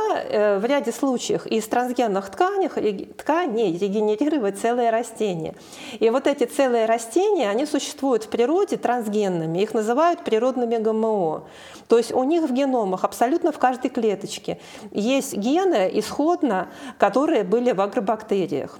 в 0.59 0.65
ряде 0.65 0.93
случаев 0.93 1.47
из 1.47 1.67
трансгенных 1.67 2.31
тканей, 2.31 3.07
тканей 3.07 3.79
регенерировать 3.79 4.59
целые 4.59 4.91
растения. 4.91 5.55
И 5.99 6.11
вот 6.11 6.27
эти 6.27 6.45
целые 6.45 6.87
растения, 6.87 7.49
они 7.49 7.67
существуют 7.67 8.25
в 8.25 8.29
природе 8.29 8.77
трансгенными, 8.77 9.61
их 9.61 9.73
называют 9.75 10.25
природными 10.25 10.77
ГМО. 10.77 11.45
То 11.89 11.99
есть 11.99 12.13
у 12.13 12.23
них 12.25 12.43
в 12.49 12.53
геномах 12.53 13.05
абсолютно 13.05 13.51
в 13.51 13.59
каждой 13.59 13.89
клеточке 13.89 14.59
есть 14.93 15.37
гены 15.37 15.91
исходно, 15.95 16.69
которые 16.99 17.45
были 17.45 17.73
в 17.73 17.81
агробактериях. 17.81 18.79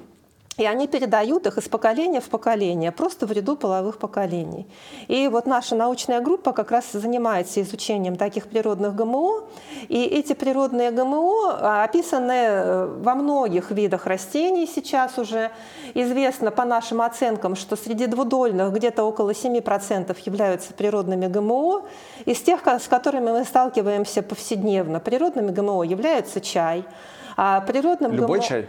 И 0.61 0.67
они 0.67 0.87
передают 0.87 1.47
их 1.47 1.57
из 1.57 1.71
поколения 1.71 2.21
в 2.21 2.29
поколение, 2.29 2.93
просто 2.93 3.27
в 3.27 3.33
ряду 3.33 3.57
половых 3.57 3.97
поколений. 3.97 4.67
И 5.09 5.27
вот 5.29 5.47
наша 5.47 5.75
научная 5.75 6.21
группа 6.21 6.53
как 6.53 6.71
раз 6.71 6.93
занимается 6.93 7.63
изучением 7.63 8.17
таких 8.17 8.47
природных 8.47 8.95
ГМО. 8.95 9.45
И 9.89 10.05
эти 10.05 10.35
природные 10.35 10.91
ГМО 10.91 11.59
а, 11.63 11.85
описаны 11.85 12.33
э, 12.33 12.87
во 13.03 13.15
многих 13.15 13.71
видах 13.71 14.05
растений 14.05 14.67
сейчас 14.67 15.17
уже. 15.17 15.51
Известно 15.95 16.51
по 16.51 16.67
нашим 16.67 17.01
оценкам, 17.01 17.57
что 17.57 17.75
среди 17.75 18.05
двудольных 18.05 18.71
где-то 18.75 19.05
около 19.05 19.31
7% 19.31 20.15
являются 20.27 20.75
природными 20.75 21.27
ГМО. 21.27 21.85
Из 22.27 22.39
тех, 22.43 22.61
с 22.67 22.87
которыми 22.87 23.31
мы 23.31 23.45
сталкиваемся 23.45 24.21
повседневно, 24.21 25.01
природными 25.01 25.53
ГМО 25.53 25.85
являются 25.85 26.43
чай. 26.43 26.85
А 27.39 27.63
природным 27.63 28.13
Любой 28.13 28.41
ГМО... 28.41 28.47
чай? 28.47 28.69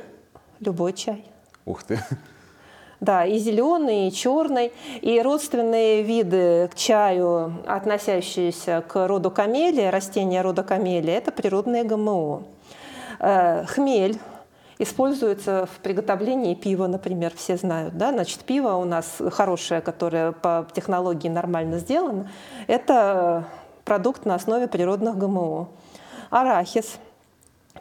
Любой 0.61 0.93
чай. 0.93 1.25
Ух 1.65 1.83
ты. 1.83 1.99
Да, 2.99 3.25
и 3.25 3.39
зеленый, 3.39 4.07
и 4.07 4.11
черный, 4.11 4.71
и 5.01 5.19
родственные 5.23 6.03
виды 6.03 6.69
к 6.71 6.75
чаю, 6.75 7.55
относящиеся 7.65 8.83
к 8.87 9.07
роду 9.07 9.31
камелия, 9.31 9.89
растения 9.89 10.43
рода 10.43 10.61
камелия, 10.61 11.17
это 11.17 11.31
природные 11.31 11.83
ГМО. 11.83 12.43
Э, 13.19 13.65
хмель 13.65 14.19
используется 14.77 15.65
в 15.65 15.79
приготовлении 15.79 16.53
пива, 16.53 16.85
например, 16.85 17.33
все 17.35 17.57
знают. 17.57 17.97
Да? 17.97 18.11
Значит, 18.11 18.41
пиво 18.41 18.73
у 18.73 18.85
нас 18.85 19.17
хорошее, 19.31 19.81
которое 19.81 20.31
по 20.31 20.67
технологии 20.71 21.27
нормально 21.27 21.79
сделано, 21.79 22.29
это 22.67 23.45
продукт 23.83 24.25
на 24.25 24.35
основе 24.35 24.67
природных 24.67 25.17
ГМО. 25.17 25.69
Арахис– 26.29 26.99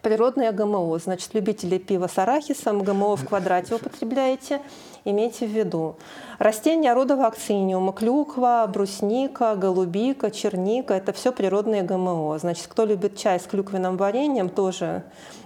Природное 0.02 0.50
ГМО, 0.52 0.98
значит, 0.98 1.34
любители 1.34 1.76
пива 1.76 2.06
с 2.06 2.16
арахисом, 2.16 2.82
ГМО 2.82 3.16
в 3.16 3.26
квадрате 3.26 3.74
употребляете, 3.74 4.62
имейте 5.04 5.46
в 5.46 5.50
виду. 5.50 5.96
Растения 6.38 6.94
рода 6.94 7.16
вакциниума, 7.16 7.92
клюква, 7.92 8.66
брусника, 8.72 9.54
голубика, 9.56 10.30
черника– 10.30 10.94
это 10.94 11.12
все 11.12 11.32
природные 11.32 11.82
ГМО. 11.82 12.38
Значит, 12.38 12.66
кто 12.68 12.86
любит 12.86 13.18
чай 13.18 13.38
с 13.38 13.42
клюквенным 13.42 13.98
вареньем, 13.98 14.48
тоже 14.48 15.02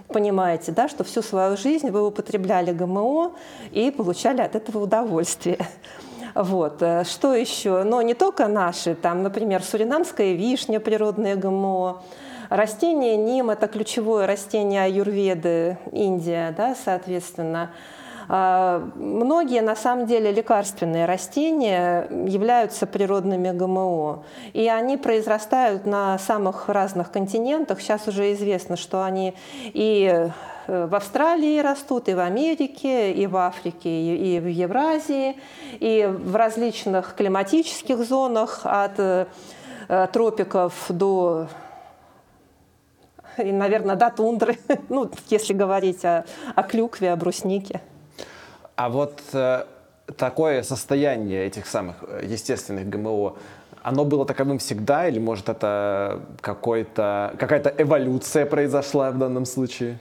понимаете, 0.07 0.71
да, 0.71 0.87
что 0.87 1.03
всю 1.03 1.21
свою 1.21 1.57
жизнь 1.57 1.89
вы 1.89 2.07
употребляли 2.07 2.71
ГМО 2.71 3.33
и 3.71 3.91
получали 3.91 4.39
от 4.39 4.55
этого 4.55 4.83
удовольствие. 4.83 5.59
Вот. 6.33 6.81
Что 7.05 7.33
еще? 7.33 7.83
Но 7.83 8.01
не 8.01 8.13
только 8.13 8.47
наши, 8.47 8.95
там, 8.95 9.21
например, 9.21 9.63
суринамская 9.63 10.33
вишня, 10.33 10.79
природные 10.79 11.35
ГМО, 11.35 12.01
Растение 12.55 13.17
ним– 13.17 13.49
это 13.51 13.67
ключевое 13.67 14.25
растение 14.25 14.83
аюрведы, 14.83 15.77
Индия, 15.91 16.55
да, 16.55 16.73
соответственно. 16.73 17.71
А, 18.29 18.81
многие, 18.95 19.61
на 19.61 19.75
самом 19.75 20.05
деле, 20.05 20.31
лекарственные 20.31 21.05
растения 21.05 22.07
являются 22.09 22.87
природными 22.87 23.51
ГМО, 23.51 24.23
и 24.53 24.69
они 24.69 24.95
произрастают 24.95 25.85
на 25.85 26.17
самых 26.17 26.69
разных 26.69 27.11
континентах. 27.11 27.81
Сейчас 27.81 28.07
уже 28.07 28.31
известно, 28.31 28.77
что 28.77 29.03
они 29.03 29.33
и 29.65 30.29
э, 30.67 30.85
в 30.85 30.95
Австралии 30.95 31.59
растут, 31.59 32.07
и 32.07 32.13
в 32.13 32.19
Америке, 32.19 33.11
и 33.11 33.27
в 33.27 33.35
Африке, 33.35 33.89
и 33.89 34.39
в 34.39 34.47
Евразии, 34.47 35.35
и 35.81 36.09
в 36.09 36.33
различных 36.37 37.15
климатических 37.15 37.97
зонах 37.97 38.61
от 38.63 38.97
э, 38.97 39.25
тропиков 40.13 40.73
до 40.87 41.47
и, 43.37 43.51
наверное, 43.51 43.95
до 43.95 44.09
тундры, 44.09 44.57
ну, 44.89 45.09
если 45.29 45.53
говорить 45.53 46.03
о, 46.05 46.25
о 46.55 46.63
клюкве, 46.63 47.11
о 47.11 47.15
бруснике. 47.15 47.81
А 48.75 48.89
вот 48.89 49.21
э, 49.33 49.65
такое 50.17 50.63
состояние 50.63 51.45
этих 51.45 51.65
самых 51.65 51.97
э, 52.07 52.21
естественных 52.25 52.89
ГМО, 52.89 53.35
оно 53.83 54.05
было 54.05 54.25
таковым 54.25 54.57
всегда, 54.57 55.07
или, 55.07 55.19
может, 55.19 55.47
это 55.47 56.21
какая-то 56.41 57.73
эволюция 57.77 58.45
произошла 58.45 59.11
в 59.11 59.17
данном 59.17 59.45
случае? 59.45 59.99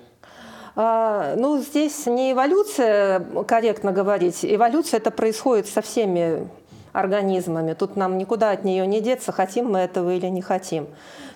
А, 0.77 1.35
ну, 1.37 1.59
здесь 1.59 2.07
не 2.07 2.33
эволюция, 2.33 3.21
корректно 3.47 3.93
говорить. 3.93 4.41
Эволюция 4.43 4.99
это 4.99 5.11
происходит 5.11 5.69
со 5.69 5.83
всеми 5.83 6.49
организмами. 6.95 7.75
Тут 7.75 7.97
нам 7.97 8.17
никуда 8.17 8.53
от 8.53 8.65
нее 8.65 8.87
не 8.87 9.01
деться, 9.01 9.33
хотим 9.33 9.73
мы 9.73 9.81
этого 9.81 10.15
или 10.15 10.29
не 10.29 10.41
хотим. 10.41 10.87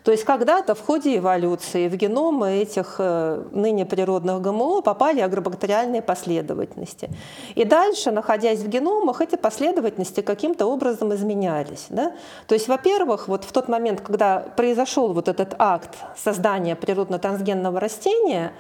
То 0.05 0.13
есть 0.13 0.25
когда-то 0.25 0.75
в 0.75 0.81
ходе 0.81 1.19
эволюции 1.19 1.89
в 1.89 1.97
геномы 1.97 2.63
этих 2.63 2.95
э, 2.99 3.43
ныне 3.51 3.85
природных 3.85 4.41
ГМО 4.41 4.81
попали 4.81 5.21
агробактериальные 5.21 6.01
последовательности. 6.01 7.11
И 7.57 7.65
дальше, 7.65 8.13
находясь 8.13 8.61
в 8.61 8.69
геномах, 8.69 9.21
эти 9.21 9.37
последовательности 9.37 10.23
каким-то 10.23 10.67
образом 10.67 11.13
изменялись. 11.13 11.87
Да? 11.91 12.13
То 12.47 12.55
есть, 12.55 12.69
во-первых, 12.69 13.29
вот 13.29 13.45
в 13.45 13.53
тот 13.53 13.69
момент, 13.69 14.01
когда 14.01 14.39
произошел 14.57 15.13
вот 15.13 15.29
этот 15.29 15.55
акт 15.59 15.97
создания 16.17 16.77
природно-трансгенного 16.77 17.81
растения, 17.81 18.53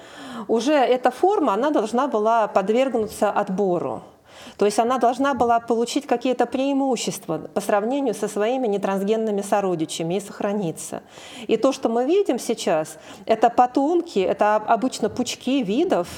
уже 0.49 0.75
эта 0.75 1.11
форма, 1.11 1.55
она 1.55 1.71
должна 1.71 2.09
была 2.09 2.49
подвергнуться 2.49 3.31
отбору. 3.31 4.03
То 4.57 4.65
есть 4.65 4.79
она 4.79 4.99
должна 4.99 5.35
была 5.35 5.61
получить 5.61 6.07
какие-то 6.07 6.47
преимущества 6.47 7.39
по 7.55 7.61
сравнению 7.61 8.15
со 8.15 8.29
своими 8.29 8.67
нетрансгенными 8.67 9.43
сородичами 9.43 10.15
и 10.15 10.21
сохраниться. 10.21 11.03
И 11.47 11.57
то, 11.57 11.73
что 11.73 11.89
мы 11.89 12.05
видим 12.05 12.39
сейчас, 12.39 12.99
это 13.27 13.51
потомки, 13.51 14.19
это 14.19 14.57
обычно 14.57 15.09
пучки 15.09 15.63
видов, 15.63 16.09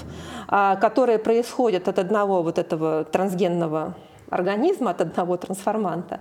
а, 0.48 0.76
которые 0.76 1.18
происходят 1.18 1.88
от 1.88 1.98
одного 1.98 2.42
вот 2.42 2.58
этого 2.58 3.04
трансгенного 3.04 3.94
организма 4.30 4.92
от 4.92 5.00
одного 5.00 5.36
трансформанта. 5.36 6.20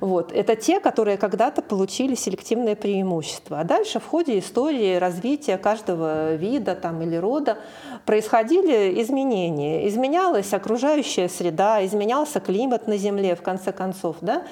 Вот. 0.00 0.32
Это 0.32 0.56
те, 0.56 0.80
которые 0.80 1.18
когда-то 1.18 1.60
получили 1.60 2.14
селективное 2.14 2.76
преимущество. 2.76 3.60
А 3.60 3.64
дальше 3.64 4.00
в 4.00 4.06
ходе 4.06 4.38
истории 4.38 4.96
развития 4.96 5.58
каждого 5.58 6.34
вида 6.36 6.74
там, 6.74 7.02
или 7.02 7.16
рода 7.16 7.58
происходили 8.08 9.02
изменения. 9.02 9.86
Изменялась 9.86 10.54
окружающая 10.54 11.28
среда, 11.28 11.84
изменялся 11.84 12.40
климат 12.40 12.86
на 12.86 12.96
Земле, 12.96 13.36
в 13.36 13.42
конце 13.42 13.70
концов. 13.70 14.16
Да? 14.22 14.44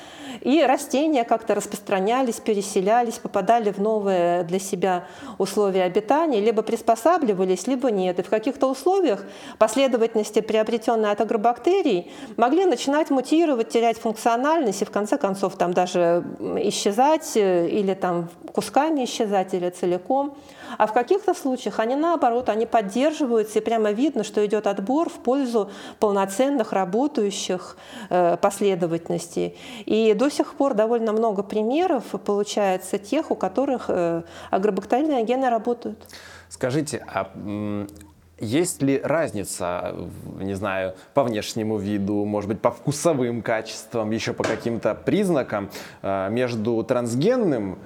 И 0.43 0.63
растения 0.63 1.25
как-то 1.25 1.55
распространялись, 1.55 2.35
переселялись, 2.35 3.15
попадали 3.15 3.71
в 3.71 3.79
новые 3.79 4.43
для 4.43 4.59
себя 4.59 5.07
условия 5.39 5.85
обитания, 5.85 6.39
либо 6.39 6.61
приспосабливались, 6.61 7.67
либо 7.67 7.91
нет. 7.91 8.19
И 8.19 8.23
в 8.23 8.29
каких-то 8.29 8.67
условиях 8.67 9.25
последовательности, 9.57 10.41
приобретенные 10.43 11.13
от 11.13 11.23
агробактерий, 11.23 12.13
могли 12.37 12.67
начинать 12.67 13.09
мутировать, 13.09 13.71
терять 13.71 13.99
функциональность 13.99 14.83
и 14.83 14.85
в 14.85 14.91
конце 14.91 15.17
концов 15.17 15.57
там 15.57 15.73
даже 15.73 16.25
исчезать 16.59 17.35
э, 17.37 17.69
или 17.69 17.95
там 17.95 18.29
кусками 18.53 19.05
исчезать 19.05 19.55
или 19.55 19.71
целиком. 19.71 20.37
А 20.79 20.87
в 20.87 20.93
каких-то 20.93 21.35
случаях 21.35 21.79
они 21.79 21.95
наоборот, 21.95 22.49
они 22.49 22.67
поддерживают 22.67 23.46
используется, 23.47 23.59
и 23.59 23.63
прямо 23.63 23.93
видно, 23.93 24.25
что 24.25 24.45
идет 24.45 24.67
отбор 24.67 25.09
в 25.09 25.19
пользу 25.23 25.71
полноценных 25.99 26.73
работающих 26.73 27.77
э, 28.11 28.37
последовательностей. 28.37 29.57
И 29.87 30.15
до 30.15 30.31
сих 30.31 30.55
пор 30.55 30.75
довольно 30.75 31.13
много 31.13 31.43
примеров 31.43 32.05
получается 32.25 32.99
тех, 32.99 33.31
у 33.31 33.35
которых 33.35 33.87
э, 33.89 34.23
агробактериальные 34.51 35.25
гены 35.25 35.51
работают. 35.51 35.99
Скажите, 36.49 37.05
а 37.07 37.31
есть 38.39 38.83
ли 38.83 39.01
разница, 39.03 39.95
не 40.41 40.55
знаю, 40.55 40.95
по 41.15 41.25
внешнему 41.25 41.79
виду, 41.79 42.25
может 42.25 42.49
быть, 42.49 42.61
по 42.61 42.71
вкусовым 42.71 43.43
качествам, 43.43 44.11
еще 44.11 44.33
по 44.33 44.45
каким-то 44.45 44.95
признакам 44.95 45.71
э, 46.03 46.29
между 46.31 46.83
трансгенным 46.83 47.79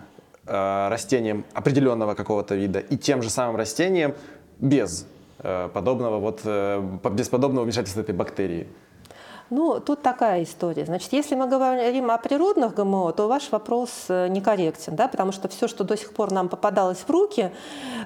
растением 0.47 1.45
определенного 1.55 2.15
какого-то 2.15 2.57
вида 2.57 2.81
и 2.81 2.97
тем 2.97 3.23
же 3.23 3.31
самым 3.31 3.55
растением 3.55 4.15
без 4.59 5.07
подобного 5.43 6.19
вот 6.19 6.45
без 7.15 7.29
подобного 7.29 7.65
вмешательства 7.65 8.01
этой 8.01 8.15
бактерии? 8.15 8.69
Ну, 9.51 9.81
тут 9.81 10.03
такая 10.03 10.45
история. 10.45 10.85
Значит, 10.85 11.13
если 11.13 11.35
мы 11.35 11.49
говорим 11.49 12.11
о 12.11 12.19
природных 12.19 12.75
ГМО, 12.75 13.13
то 13.13 13.27
ваш 13.27 13.51
вопрос 13.51 13.91
э, 14.09 14.29
некорректен, 14.29 14.95
да, 14.95 15.09
потому 15.09 15.33
что 15.33 15.49
все, 15.49 15.67
что 15.67 15.83
до 15.83 15.97
сих 15.97 16.13
пор 16.13 16.31
нам 16.33 16.49
попадалось 16.49 16.99
в 16.99 17.11
руки, 17.11 17.51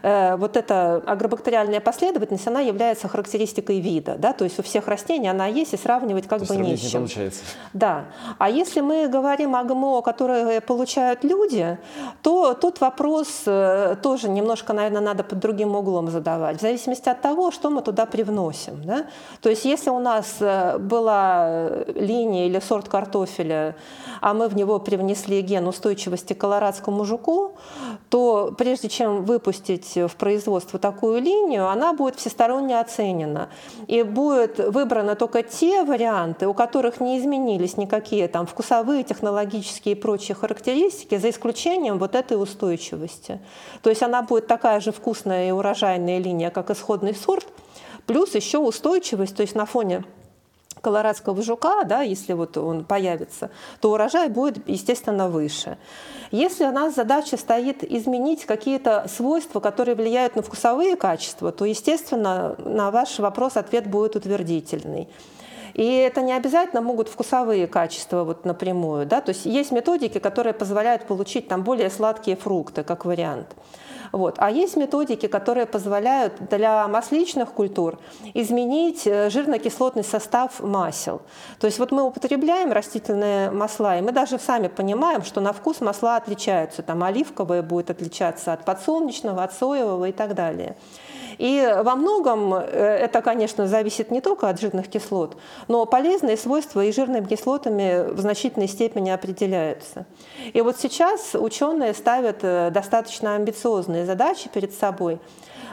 э, 0.02 0.36
вот 0.36 0.56
эта 0.56 0.96
агробактериальная 1.06 1.80
последовательность, 1.80 2.46
она 2.48 2.60
является 2.60 3.08
характеристикой 3.08 3.80
вида, 3.80 4.16
да, 4.18 4.32
то 4.32 4.44
есть 4.44 4.58
у 4.58 4.62
всех 4.62 4.88
растений 4.88 5.28
она 5.28 5.46
есть, 5.46 5.74
и 5.74 5.76
сравнивать 5.76 6.26
как 6.26 6.40
то 6.40 6.54
бы 6.54 6.56
не 6.56 6.76
с 6.76 6.80
чем. 6.80 7.02
Не 7.02 7.08
получается. 7.08 7.42
Да. 7.74 8.06
А 8.38 8.48
если 8.48 8.80
мы 8.80 9.06
говорим 9.08 9.54
о 9.54 9.64
ГМО, 9.64 10.00
которые 10.00 10.62
получают 10.62 11.24
люди, 11.24 11.78
то 12.22 12.54
тут 12.54 12.80
вопрос 12.80 13.42
э, 13.44 13.96
тоже 14.02 14.30
немножко, 14.30 14.72
наверное, 14.72 15.02
надо 15.02 15.24
под 15.24 15.40
другим 15.40 15.76
углом 15.76 16.10
задавать, 16.10 16.58
в 16.58 16.60
зависимости 16.62 17.10
от 17.10 17.20
того, 17.20 17.50
что 17.50 17.68
мы 17.68 17.82
туда 17.82 18.06
привносим. 18.06 18.82
Да? 18.84 19.04
То 19.42 19.50
есть 19.50 19.66
если 19.66 19.90
у 19.90 19.98
нас 19.98 20.36
э, 20.40 20.78
была 21.34 21.84
линия 21.94 22.46
или 22.46 22.60
сорт 22.60 22.88
картофеля, 22.88 23.76
а 24.20 24.34
мы 24.34 24.48
в 24.48 24.56
него 24.56 24.78
привнесли 24.78 25.40
ген 25.42 25.66
устойчивости 25.66 26.32
к 26.32 26.38
колорадскому 26.38 27.04
жуку, 27.04 27.56
то 28.08 28.54
прежде 28.56 28.88
чем 28.88 29.24
выпустить 29.24 29.96
в 29.96 30.16
производство 30.16 30.78
такую 30.78 31.20
линию, 31.20 31.68
она 31.68 31.92
будет 31.92 32.16
всесторонне 32.16 32.80
оценена. 32.80 33.48
И 33.86 34.02
будет 34.02 34.58
выбраны 34.58 35.14
только 35.14 35.42
те 35.42 35.84
варианты, 35.84 36.46
у 36.46 36.54
которых 36.54 37.00
не 37.00 37.18
изменились 37.18 37.76
никакие 37.76 38.28
там 38.28 38.46
вкусовые, 38.46 39.04
технологические 39.04 39.94
и 39.94 39.98
прочие 39.98 40.34
характеристики, 40.34 41.16
за 41.18 41.30
исключением 41.30 41.98
вот 41.98 42.14
этой 42.14 42.40
устойчивости. 42.40 43.40
То 43.82 43.90
есть 43.90 44.02
она 44.02 44.22
будет 44.22 44.46
такая 44.46 44.80
же 44.80 44.92
вкусная 44.92 45.48
и 45.48 45.50
урожайная 45.50 46.18
линия, 46.18 46.50
как 46.50 46.70
исходный 46.70 47.14
сорт, 47.14 47.46
плюс 48.06 48.34
еще 48.34 48.58
устойчивость, 48.58 49.36
то 49.36 49.42
есть 49.42 49.54
на 49.54 49.66
фоне 49.66 50.04
колорадского 50.84 51.42
жука, 51.42 51.82
да, 51.84 52.02
если 52.02 52.34
вот 52.34 52.56
он 52.56 52.84
появится, 52.84 53.50
то 53.80 53.90
урожай 53.90 54.28
будет, 54.28 54.68
естественно, 54.68 55.28
выше. 55.28 55.78
Если 56.30 56.64
у 56.64 56.72
нас 56.72 56.94
задача 56.94 57.36
стоит 57.36 57.82
изменить 57.82 58.44
какие-то 58.44 59.06
свойства, 59.08 59.60
которые 59.60 59.94
влияют 59.94 60.36
на 60.36 60.42
вкусовые 60.42 60.96
качества, 60.96 61.50
то, 61.50 61.64
естественно, 61.64 62.54
на 62.58 62.90
ваш 62.90 63.18
вопрос 63.18 63.56
ответ 63.56 63.88
будет 63.88 64.14
утвердительный. 64.14 65.08
И 65.74 65.84
это 65.84 66.22
не 66.22 66.32
обязательно 66.32 66.80
могут 66.80 67.08
вкусовые 67.08 67.66
качества 67.66 68.24
вот 68.24 68.44
напрямую. 68.44 69.06
Да? 69.06 69.20
То 69.20 69.30
есть 69.30 69.44
есть 69.44 69.72
методики, 69.72 70.18
которые 70.18 70.54
позволяют 70.54 71.06
получить 71.06 71.48
там 71.48 71.62
более 71.62 71.90
сладкие 71.90 72.36
фрукты, 72.36 72.84
как 72.84 73.04
вариант. 73.04 73.48
Вот. 74.14 74.36
А 74.38 74.48
есть 74.48 74.76
методики, 74.76 75.26
которые 75.26 75.66
позволяют 75.66 76.34
для 76.48 76.86
масличных 76.86 77.50
культур 77.50 77.98
изменить 78.32 79.08
э, 79.08 79.28
жирно-кислотный 79.28 80.04
состав 80.04 80.60
масел. 80.60 81.22
То 81.58 81.66
есть 81.66 81.80
вот 81.80 81.90
мы 81.90 82.04
употребляем 82.04 82.70
растительные 82.70 83.50
масла, 83.50 83.98
и 83.98 84.02
мы 84.02 84.12
даже 84.12 84.38
сами 84.38 84.68
понимаем, 84.68 85.24
что 85.24 85.40
на 85.40 85.52
вкус 85.52 85.80
масла 85.80 86.14
отличаются. 86.14 86.84
Там 86.84 87.02
оливковое 87.02 87.62
будет 87.62 87.90
отличаться 87.90 88.52
от 88.52 88.64
подсолнечного, 88.64 89.42
от 89.42 89.52
соевого 89.52 90.04
и 90.04 90.12
так 90.12 90.34
далее. 90.34 90.76
И 91.38 91.74
во 91.82 91.96
многом 91.96 92.54
э, 92.54 92.60
это, 92.60 93.22
конечно, 93.22 93.66
зависит 93.66 94.10
не 94.10 94.20
только 94.20 94.48
от 94.48 94.60
жирных 94.60 94.88
кислот, 94.88 95.36
но 95.68 95.84
полезные 95.86 96.36
свойства 96.36 96.84
и 96.84 96.92
жирными 96.92 97.26
кислотами 97.26 98.12
в 98.12 98.20
значительной 98.20 98.68
степени 98.68 99.10
определяются. 99.10 100.06
И 100.52 100.60
вот 100.60 100.78
сейчас 100.78 101.34
ученые 101.34 101.94
ставят 101.94 102.38
э, 102.42 102.70
достаточно 102.70 103.34
амбициозные 103.34 104.06
задачи 104.06 104.48
перед 104.52 104.74
собой 104.74 105.20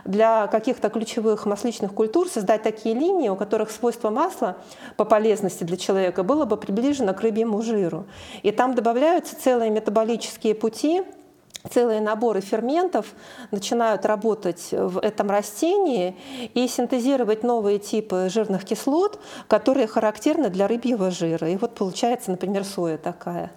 для 0.06 0.48
каких-то 0.48 0.90
ключевых 0.90 1.46
масличных 1.46 1.94
культур 1.94 2.28
создать 2.28 2.64
такие 2.64 2.96
линии, 2.96 3.30
у 3.30 3.36
которых 3.36 3.72
свойство 3.72 4.10
масла 4.10 4.58
по 4.98 5.06
полезности 5.06 5.64
для 5.64 5.78
человека 5.78 6.24
было 6.24 6.46
бы 6.46 6.58
приближено 6.58 7.14
к 7.14 7.22
рыбьему 7.22 7.62
жиру. 7.62 8.06
И 8.42 8.52
там 8.52 8.76
добавляются 8.76 9.36
целые 9.40 9.70
метаболические 9.70 10.56
пути, 10.56 11.04
целые 11.70 12.02
наборы 12.02 12.42
ферментов 12.42 13.14
начинают 13.52 14.06
работать 14.06 14.70
в 14.72 15.00
этом 15.00 15.30
растении 15.30 16.16
и 16.54 16.68
синтезировать 16.68 17.44
новые 17.44 17.80
типы 17.80 18.30
жирных 18.30 18.66
кислот, 18.66 19.20
которые 19.48 19.88
характерны 19.88 20.50
для 20.50 20.68
рыбьего 20.68 21.12
жира. 21.12 21.50
И 21.50 21.58
вот 21.58 21.76
получается, 21.76 22.32
например, 22.32 22.64
соя 22.64 22.98
такая. 22.98 23.52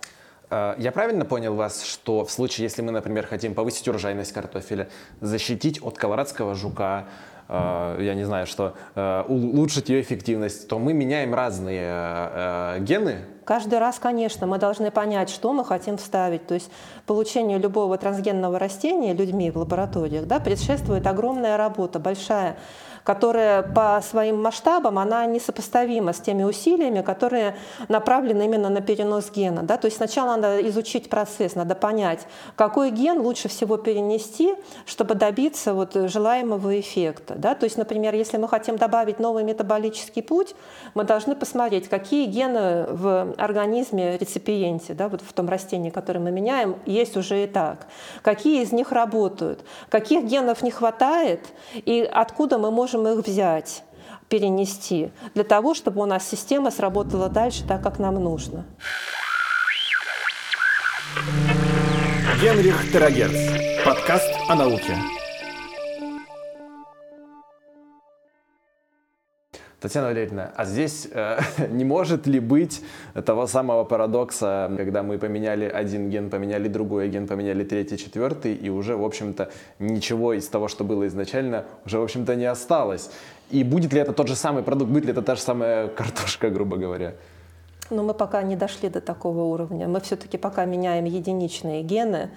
А, 0.51 0.77
я 0.79 0.93
правильно 0.93 1.25
понял 1.25 1.55
вас, 1.55 1.83
что 1.83 2.25
в 2.25 2.31
случае, 2.31 2.65
если 2.65 2.83
мы, 2.83 2.93
например, 2.93 3.27
хотим 3.27 3.55
повысить 3.55 3.89
урожайность 3.89 4.33
картофеля, 4.33 4.89
защитить 5.21 5.83
от 5.83 5.97
колорадского 5.97 6.55
жука, 6.55 7.07
я 7.49 8.15
не 8.15 8.25
знаю, 8.25 8.47
что 8.47 8.75
а, 8.95 9.25
улучшить 9.29 9.89
ее 9.89 10.01
эффективность, 10.01 10.69
то 10.69 10.79
мы 10.79 10.93
меняем 10.93 11.35
разные 11.35 12.81
гены 12.81 13.27
Каждый 13.45 13.79
раз, 13.79 13.99
конечно, 13.99 14.47
мы 14.47 14.59
должны 14.59 14.91
понять, 14.91 15.29
что 15.29 15.53
мы 15.53 15.65
хотим 15.65 15.99
вставить. 15.99 16.47
То 16.47 16.55
есть 16.55 16.71
получению 17.07 17.61
любого 17.61 17.99
трансгенного 17.99 18.59
растения 18.59 19.13
людьми 19.13 19.51
в 19.51 19.59
лабораториях 19.59 20.27
да, 20.27 20.41
предшествует 20.41 21.07
огромная 21.07 21.57
работа, 21.59 21.99
большая 21.99 22.57
которая 23.05 23.63
по 23.63 24.01
своим 24.03 24.43
масштабам, 24.43 24.99
она 24.99 25.27
несопоставима 25.27 26.13
с 26.13 26.21
теми 26.21 26.43
усилиями, 26.43 27.03
которые 27.03 27.57
направлены 27.89 28.45
именно 28.45 28.71
на 28.71 28.81
перенос 28.81 29.31
гена. 29.31 29.63
Да? 29.63 29.77
То 29.77 29.87
есть 29.87 29.99
сначала 29.99 30.37
надо 30.37 30.67
изучить 30.69 31.11
процесс, 31.11 31.55
надо 31.55 31.75
понять, 31.75 32.27
какой 32.57 32.91
ген 32.91 33.21
лучше 33.21 33.49
всего 33.49 33.77
перенести, 33.77 34.55
чтобы 34.87 35.15
добиться 35.15 35.75
вот 35.75 35.95
желаемого 35.95 36.81
эффекта. 36.81 37.35
Да? 37.37 37.55
То 37.55 37.65
есть, 37.65 37.77
например, 37.77 38.15
если 38.15 38.39
мы 38.39 38.49
хотим 38.49 38.77
добавить 38.77 39.21
новый 39.21 39.45
метаболический 39.45 40.23
путь, 40.23 40.55
мы 40.95 41.05
должны 41.05 41.37
посмотреть, 41.37 41.89
какие 41.89 42.27
гены 42.27 42.87
в 42.89 43.35
организме 43.37 44.17
реципиенте, 44.17 44.95
да, 44.95 45.09
вот 45.09 45.21
в 45.21 45.33
том 45.33 45.49
растении, 45.49 45.91
которое 45.91 46.21
мы 46.21 46.31
меняем, 46.31 46.77
есть 46.87 47.17
уже 47.17 47.45
и 47.45 47.47
так. 47.47 47.87
Какие 48.23 48.63
из 48.63 48.73
них 48.73 48.93
работают, 48.93 49.65
каких 49.91 50.25
генов 50.25 50.63
не 50.63 50.71
хватает 50.71 51.41
и 51.75 52.09
откуда 52.11 52.59
мы 52.59 52.71
можем 52.71 52.94
можем 52.95 53.19
их 53.19 53.27
взять, 53.27 53.83
перенести, 54.29 55.11
для 55.35 55.45
того, 55.45 55.75
чтобы 55.75 56.03
у 56.03 56.07
нас 56.07 56.29
система 56.29 56.71
сработала 56.71 57.29
дальше 57.29 57.65
так, 57.67 57.83
как 57.83 57.99
нам 57.99 58.15
нужно. 58.15 58.65
Генрих 62.41 62.93
Терагерц. 62.93 63.85
Подкаст 63.85 64.31
о 64.49 64.55
науке. 64.55 64.97
Татьяна 69.85 70.07
Валерьевна, 70.07 70.51
а 70.57 70.65
здесь 70.65 71.09
э, 71.13 71.39
не 71.71 71.85
может 71.85 72.27
ли 72.27 72.41
быть 72.41 72.81
того 73.27 73.47
самого 73.47 73.85
парадокса, 73.85 74.73
когда 74.79 75.03
мы 75.03 75.19
поменяли 75.19 75.67
один 75.67 76.09
ген, 76.09 76.31
поменяли 76.31 76.69
другой 76.69 77.11
ген, 77.11 77.27
поменяли 77.27 77.65
третий, 77.65 77.99
четвертый, 77.99 78.55
и 78.55 78.71
уже, 78.71 78.97
в 78.97 79.05
общем-то, 79.05 79.51
ничего 79.79 80.33
из 80.33 80.49
того, 80.49 80.69
что 80.69 80.85
было 80.85 81.07
изначально, 81.07 81.67
уже, 81.85 81.99
в 81.99 82.03
общем-то, 82.03 82.35
не 82.35 82.47
осталось? 82.47 83.11
И 83.51 83.63
будет 83.63 83.93
ли 83.93 84.01
это 84.01 84.15
тот 84.15 84.27
же 84.27 84.37
самый 84.37 84.63
продукт, 84.63 84.91
будет 84.91 85.05
ли 85.05 85.11
это 85.11 85.21
та 85.21 85.35
же 85.35 85.43
самая 85.43 85.89
картошка, 85.89 86.49
грубо 86.49 86.79
говоря? 86.79 87.13
Но 87.91 88.03
мы 88.03 88.15
пока 88.15 88.43
не 88.43 88.57
дошли 88.57 88.89
до 88.89 89.03
такого 89.03 89.43
уровня. 89.43 89.87
Мы 89.87 90.01
все-таки 90.01 90.39
пока 90.39 90.65
меняем 90.65 91.05
единичные 91.05 91.83
гены, 91.83 92.31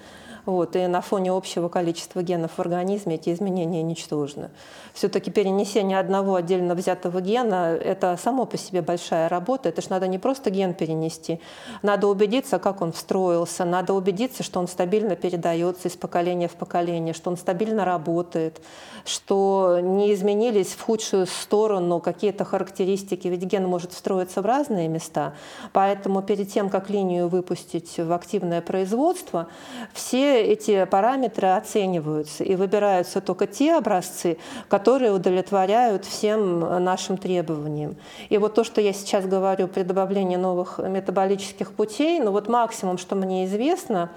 вот, 0.47 0.75
и 0.77 0.87
на 0.87 1.01
фоне 1.01 1.31
общего 1.31 1.67
количества 1.67 2.23
генов 2.23 2.51
в 2.55 2.59
организме 2.59 3.15
эти 3.15 3.33
изменения 3.33 3.83
ничтожны. 3.83 4.49
Все-таки 4.93 5.29
перенесение 5.29 5.99
одного 5.99 6.35
отдельно 6.35 6.73
взятого 6.73 7.19
гена– 7.19 7.77
это 7.83 8.17
само 8.17 8.45
по 8.45 8.57
себе 8.57 8.81
большая 8.81 9.27
работа. 9.27 9.69
Это 9.69 9.81
же 9.81 9.89
надо 9.89 10.07
не 10.07 10.17
просто 10.17 10.49
ген 10.49 10.73
перенести, 10.73 11.41
надо 11.81 12.07
убедиться, 12.07 12.59
как 12.59 12.81
он 12.81 12.93
встроился, 12.93 13.65
надо 13.65 13.93
убедиться, 13.93 14.41
что 14.41 14.59
он 14.59 14.69
стабильно 14.69 15.17
передается 15.17 15.89
из 15.89 15.97
поколения 15.97 16.47
в 16.47 16.55
поколение, 16.55 17.13
что 17.13 17.29
он 17.29 17.35
стабильно 17.35 17.83
работает, 17.83 18.61
что 19.03 19.79
не 19.81 20.13
изменились 20.13 20.69
в 20.69 20.81
худшую 20.81 21.27
сторону 21.27 21.99
какие-то 21.99 22.45
характеристики, 22.45 23.27
ведь 23.27 23.43
ген 23.43 23.67
может 23.67 23.91
встроиться 23.91 24.41
в 24.41 24.45
разные 24.45 24.87
места. 24.87 25.33
Поэтому 25.73 26.21
перед 26.21 26.49
тем, 26.49 26.69
как 26.69 26.89
линию 26.89 27.27
выпустить 27.27 27.97
в 27.97 28.13
активное 28.13 28.61
производство, 28.61 29.47
все 29.93 30.36
эти 30.43 30.85
параметры 30.85 31.49
оцениваются 31.49 32.43
и 32.43 32.55
выбираются 32.55 33.21
только 33.21 33.47
те 33.47 33.75
образцы, 33.75 34.37
которые 34.69 35.11
удовлетворяют 35.11 36.05
всем 36.05 36.59
нашим 36.83 37.17
требованиям. 37.17 37.97
И 38.29 38.37
вот 38.37 38.55
то, 38.55 38.63
что 38.63 38.81
я 38.81 38.93
сейчас 38.93 39.25
говорю 39.25 39.67
при 39.67 39.83
добавлении 39.83 40.37
новых 40.37 40.79
метаболических 40.79 41.71
путей, 41.73 42.19
ну 42.19 42.31
вот 42.31 42.47
максимум, 42.47 42.97
что 42.97 43.15
мне 43.15 43.45
известно, 43.45 44.09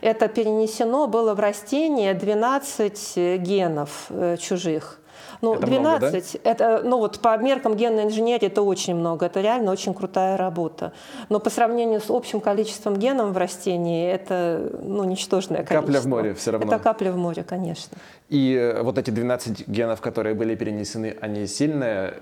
это 0.00 0.28
перенесено 0.28 1.06
было 1.06 1.34
в 1.34 1.40
растение 1.40 2.14
12 2.14 3.38
генов 3.38 4.06
э, 4.10 4.36
чужих. 4.36 5.00
Ну, 5.40 5.54
это 5.54 5.66
12, 5.66 5.80
много, 5.80 6.10
да? 6.10 6.50
это, 6.50 6.82
ну 6.84 6.98
вот 6.98 7.20
по 7.20 7.36
меркам 7.36 7.76
генной 7.76 8.04
инженерии 8.04 8.46
это 8.46 8.62
очень 8.62 8.94
много, 8.94 9.26
это 9.26 9.40
реально 9.40 9.72
очень 9.72 9.94
крутая 9.94 10.36
работа. 10.36 10.92
Но 11.28 11.40
по 11.40 11.50
сравнению 11.50 12.00
с 12.00 12.10
общим 12.10 12.40
количеством 12.40 12.96
генов 12.96 13.30
в 13.30 13.36
растении, 13.36 14.10
это 14.10 14.70
ну, 14.82 15.04
ничтожное 15.04 15.64
количество. 15.64 15.80
Капля 15.80 16.00
в 16.00 16.06
море 16.06 16.34
все 16.34 16.50
равно. 16.52 16.66
Это 16.66 16.82
капля 16.82 17.12
в 17.12 17.16
море, 17.16 17.44
конечно. 17.44 17.96
И 18.28 18.54
э, 18.54 18.82
вот 18.82 18.98
эти 18.98 19.10
12 19.10 19.68
генов, 19.68 20.00
которые 20.00 20.34
были 20.34 20.54
перенесены, 20.54 21.16
они 21.20 21.46
сильно 21.46 22.14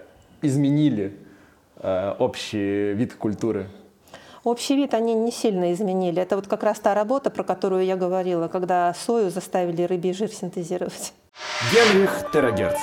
изменили 0.43 1.17
э, 1.77 2.15
общий 2.19 2.93
вид 2.93 3.15
культуры? 3.15 3.69
Общий 4.45 4.75
вид 4.75 4.93
они 4.93 5.15
не 5.15 5.31
сильно 5.31 5.73
изменили. 5.73 6.21
Это 6.21 6.35
вот 6.35 6.49
как 6.49 6.65
раз 6.65 6.81
та 6.81 6.95
работа, 6.95 7.31
про 7.31 7.45
которую 7.45 7.85
я 7.85 7.97
говорила, 7.97 8.49
когда 8.49 8.93
сою 8.93 9.31
заставили 9.31 9.83
рыбий 9.83 10.13
жир 10.13 10.31
синтезировать. 10.31 11.13
Генрих 11.73 12.31
Терагерц. 12.33 12.79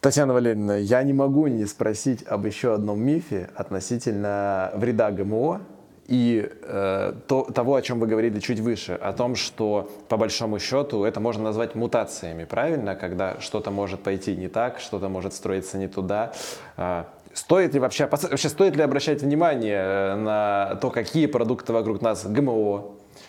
Татьяна 0.00 0.32
Валерьевна, 0.32 0.76
я 0.76 1.02
не 1.02 1.12
могу 1.12 1.46
не 1.48 1.66
спросить 1.66 2.26
об 2.26 2.46
еще 2.46 2.72
одном 2.72 3.00
мифе 3.00 3.50
относительно 3.54 4.70
вреда 4.74 5.10
ГМО 5.10 5.60
и 6.06 6.48
э, 6.62 7.12
то, 7.26 7.42
того, 7.42 7.74
о 7.74 7.82
чем 7.82 7.98
вы 7.98 8.06
говорили 8.06 8.40
чуть 8.40 8.60
выше, 8.60 8.92
о 8.92 9.12
том, 9.12 9.34
что 9.34 9.90
по 10.08 10.16
большому 10.16 10.58
счету 10.58 11.04
это 11.04 11.20
можно 11.20 11.44
назвать 11.44 11.74
мутациями, 11.74 12.44
правильно, 12.44 12.94
когда 12.94 13.40
что-то 13.40 13.70
может 13.70 14.00
пойти 14.02 14.36
не 14.36 14.48
так, 14.48 14.78
что-то 14.78 15.08
может 15.08 15.34
строиться 15.34 15.76
не 15.76 15.88
туда. 15.88 16.32
Э, 16.76 17.04
стоит 17.36 17.74
ли 17.74 17.80
вообще, 17.80 18.06
вообще 18.06 18.48
стоит 18.48 18.76
ли 18.76 18.82
обращать 18.82 19.22
внимание 19.22 19.78
э, 19.78 20.14
на 20.16 20.78
то, 20.80 20.90
какие 20.90 21.26
продукты 21.26 21.72
вокруг 21.72 22.00
нас 22.00 22.26
ГМО, 22.26 22.84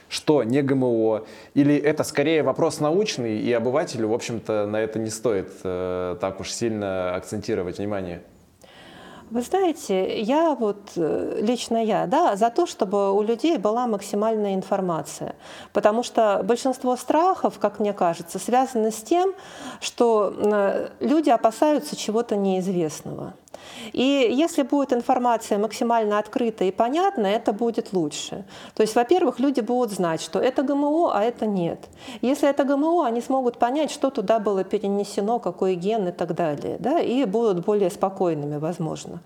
что 0.09 0.43
не 0.43 0.61
ГМО, 0.61 1.25
или 1.53 1.75
это 1.75 2.03
скорее 2.03 2.43
вопрос 2.43 2.79
научный, 2.79 3.39
и 3.39 3.51
обывателю, 3.51 4.07
в 4.09 4.13
общем-то, 4.13 4.65
на 4.65 4.77
это 4.77 4.99
не 4.99 5.09
стоит 5.09 5.51
э, 5.63 6.15
так 6.19 6.39
уж 6.39 6.51
сильно 6.51 7.15
акцентировать 7.15 7.77
внимание? 7.79 8.21
Вы 9.29 9.41
знаете, 9.41 10.21
я 10.21 10.55
вот, 10.55 10.91
э, 10.95 11.39
лично 11.41 11.83
я, 11.83 12.05
да, 12.05 12.37
за 12.37 12.49
то, 12.49 12.65
чтобы 12.65 13.11
у 13.11 13.21
людей 13.21 13.57
была 13.57 13.85
максимальная 13.85 14.55
информация. 14.55 15.35
Потому 15.73 16.01
что 16.03 16.41
большинство 16.45 16.95
страхов, 16.95 17.59
как 17.59 17.81
мне 17.81 17.91
кажется, 17.91 18.39
связаны 18.39 18.89
с 18.89 19.03
тем, 19.03 19.33
что 19.81 20.33
э, 20.33 20.89
люди 21.01 21.29
опасаются 21.29 21.97
чего-то 21.97 22.37
неизвестного. 22.37 23.33
И 23.93 24.03
если 24.03 24.63
будет 24.63 24.93
информация 24.93 25.57
максимально 25.57 26.19
открыта 26.19 26.63
и 26.63 26.71
понятна, 26.71 27.27
это 27.27 27.53
будет 27.53 27.93
лучше. 27.93 28.45
То 28.73 28.83
есть, 28.83 28.95
во-первых, 28.95 29.39
люди 29.39 29.61
будут 29.61 29.91
знать, 29.91 30.21
что 30.21 30.39
это 30.39 30.63
ГМО, 30.63 31.11
а 31.13 31.23
это 31.23 31.45
нет. 31.45 31.79
Если 32.21 32.49
это 32.49 32.63
ГМО, 32.63 33.05
они 33.05 33.21
смогут 33.21 33.57
понять, 33.57 33.91
что 33.91 34.09
туда 34.09 34.39
было 34.39 34.63
перенесено, 34.63 35.39
какой 35.39 35.75
ген 35.75 36.07
и 36.07 36.11
так 36.11 36.33
далее, 36.33 36.77
да, 36.79 36.99
и 36.99 37.25
будут 37.25 37.65
более 37.65 37.89
спокойными, 37.89 38.57
возможно. 38.57 39.19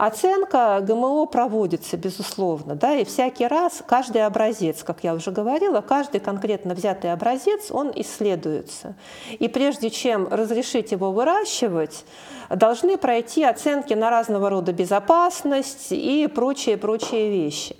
Оценка 0.00 0.80
ГМО 0.80 1.26
проводится, 1.26 1.98
безусловно, 1.98 2.74
да, 2.74 2.94
и 2.94 3.04
всякий 3.04 3.46
раз 3.46 3.82
каждый 3.86 4.24
образец, 4.24 4.82
как 4.82 5.04
я 5.04 5.12
уже 5.12 5.30
говорила, 5.30 5.82
каждый 5.82 6.20
конкретно 6.20 6.74
взятый 6.74 7.12
образец, 7.12 7.70
он 7.70 7.92
исследуется. 7.94 8.94
И 9.28 9.46
прежде 9.46 9.90
чем 9.90 10.26
разрешить 10.28 10.92
его 10.92 11.12
выращивать, 11.12 12.06
должны 12.48 12.96
пройти 12.96 13.44
оценки 13.44 13.92
на 13.92 14.08
разного 14.08 14.48
рода 14.48 14.72
безопасность 14.72 15.88
и 15.92 16.26
прочие-прочие 16.28 17.28
вещи. 17.28 17.76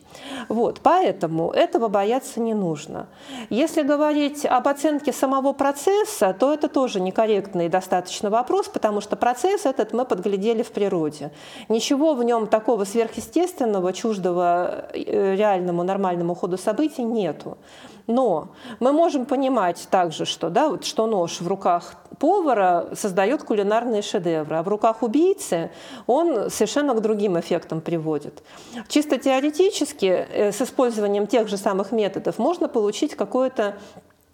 Вот, 0.48 0.80
поэтому 0.82 1.50
этого 1.50 1.88
бояться 1.88 2.40
не 2.40 2.54
нужно. 2.54 3.06
Если 3.50 3.82
говорить 3.82 4.44
об 4.44 4.68
оценке 4.68 5.12
самого 5.12 5.52
процесса, 5.52 6.34
то 6.38 6.52
это 6.52 6.68
тоже 6.68 7.00
некорректный 7.00 7.68
достаточно 7.68 8.30
вопрос, 8.30 8.68
потому 8.68 9.00
что 9.00 9.16
процесс 9.16 9.66
этот 9.66 9.92
мы 9.92 10.04
подглядели 10.04 10.62
в 10.62 10.72
природе. 10.72 11.30
Ничего 11.68 12.14
в 12.14 12.24
нем 12.24 12.46
такого 12.46 12.84
сверхъестественного, 12.84 13.92
чуждого 13.92 14.86
э, 14.92 15.36
реальному 15.36 15.82
нормальному 15.82 16.34
ходу 16.34 16.58
событий 16.58 17.02
нету. 17.02 17.58
Но 18.06 18.48
мы 18.80 18.92
можем 18.92 19.24
понимать 19.24 19.86
также, 19.90 20.24
что, 20.24 20.50
да, 20.50 20.68
вот, 20.68 20.84
что 20.84 21.06
нож 21.06 21.40
в 21.40 21.46
руках 21.46 21.94
повара 22.20 22.90
создает 22.94 23.42
кулинарные 23.42 24.02
шедевры, 24.02 24.56
а 24.56 24.62
в 24.62 24.68
руках 24.68 25.02
убийцы 25.02 25.70
он 26.06 26.50
совершенно 26.50 26.94
к 26.94 27.00
другим 27.00 27.40
эффектам 27.40 27.80
приводит. 27.80 28.42
Чисто 28.88 29.18
теоретически 29.18 30.04
э, 30.04 30.52
с 30.52 30.60
использованием 30.60 31.26
тех 31.26 31.48
же 31.48 31.56
самых 31.56 31.92
методов 31.92 32.38
можно 32.38 32.68
получить 32.68 33.16
какое-то 33.16 33.76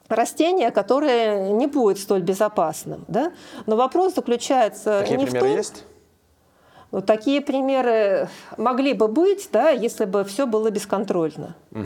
растение, 0.08 0.72
которое 0.72 1.52
не 1.52 1.66
будет 1.68 1.98
столь 1.98 2.22
безопасным. 2.22 3.04
Да? 3.08 3.32
Но 3.66 3.76
вопрос 3.76 4.14
заключается 4.14 5.00
Такие 5.00 5.18
не 5.18 5.26
в 5.26 5.32
том... 5.32 5.48
есть? 5.48 5.84
Ну, 6.92 7.02
такие 7.02 7.40
примеры 7.40 8.28
могли 8.56 8.94
бы 8.94 9.08
быть, 9.08 9.48
да, 9.52 9.70
если 9.70 10.04
бы 10.04 10.24
все 10.24 10.46
было 10.46 10.70
бесконтрольно. 10.70 11.56
Угу. 11.72 11.84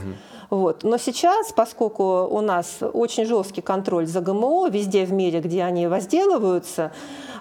Вот. 0.50 0.82
Но 0.82 0.98
сейчас, 0.98 1.52
поскольку 1.52 2.26
у 2.26 2.40
нас 2.40 2.78
очень 2.80 3.24
жесткий 3.24 3.60
контроль 3.60 4.06
за 4.06 4.20
ГМО 4.20 4.68
везде 4.68 5.04
в 5.04 5.12
мире, 5.12 5.40
где 5.40 5.62
они 5.62 5.86
возделываются, 5.86 6.92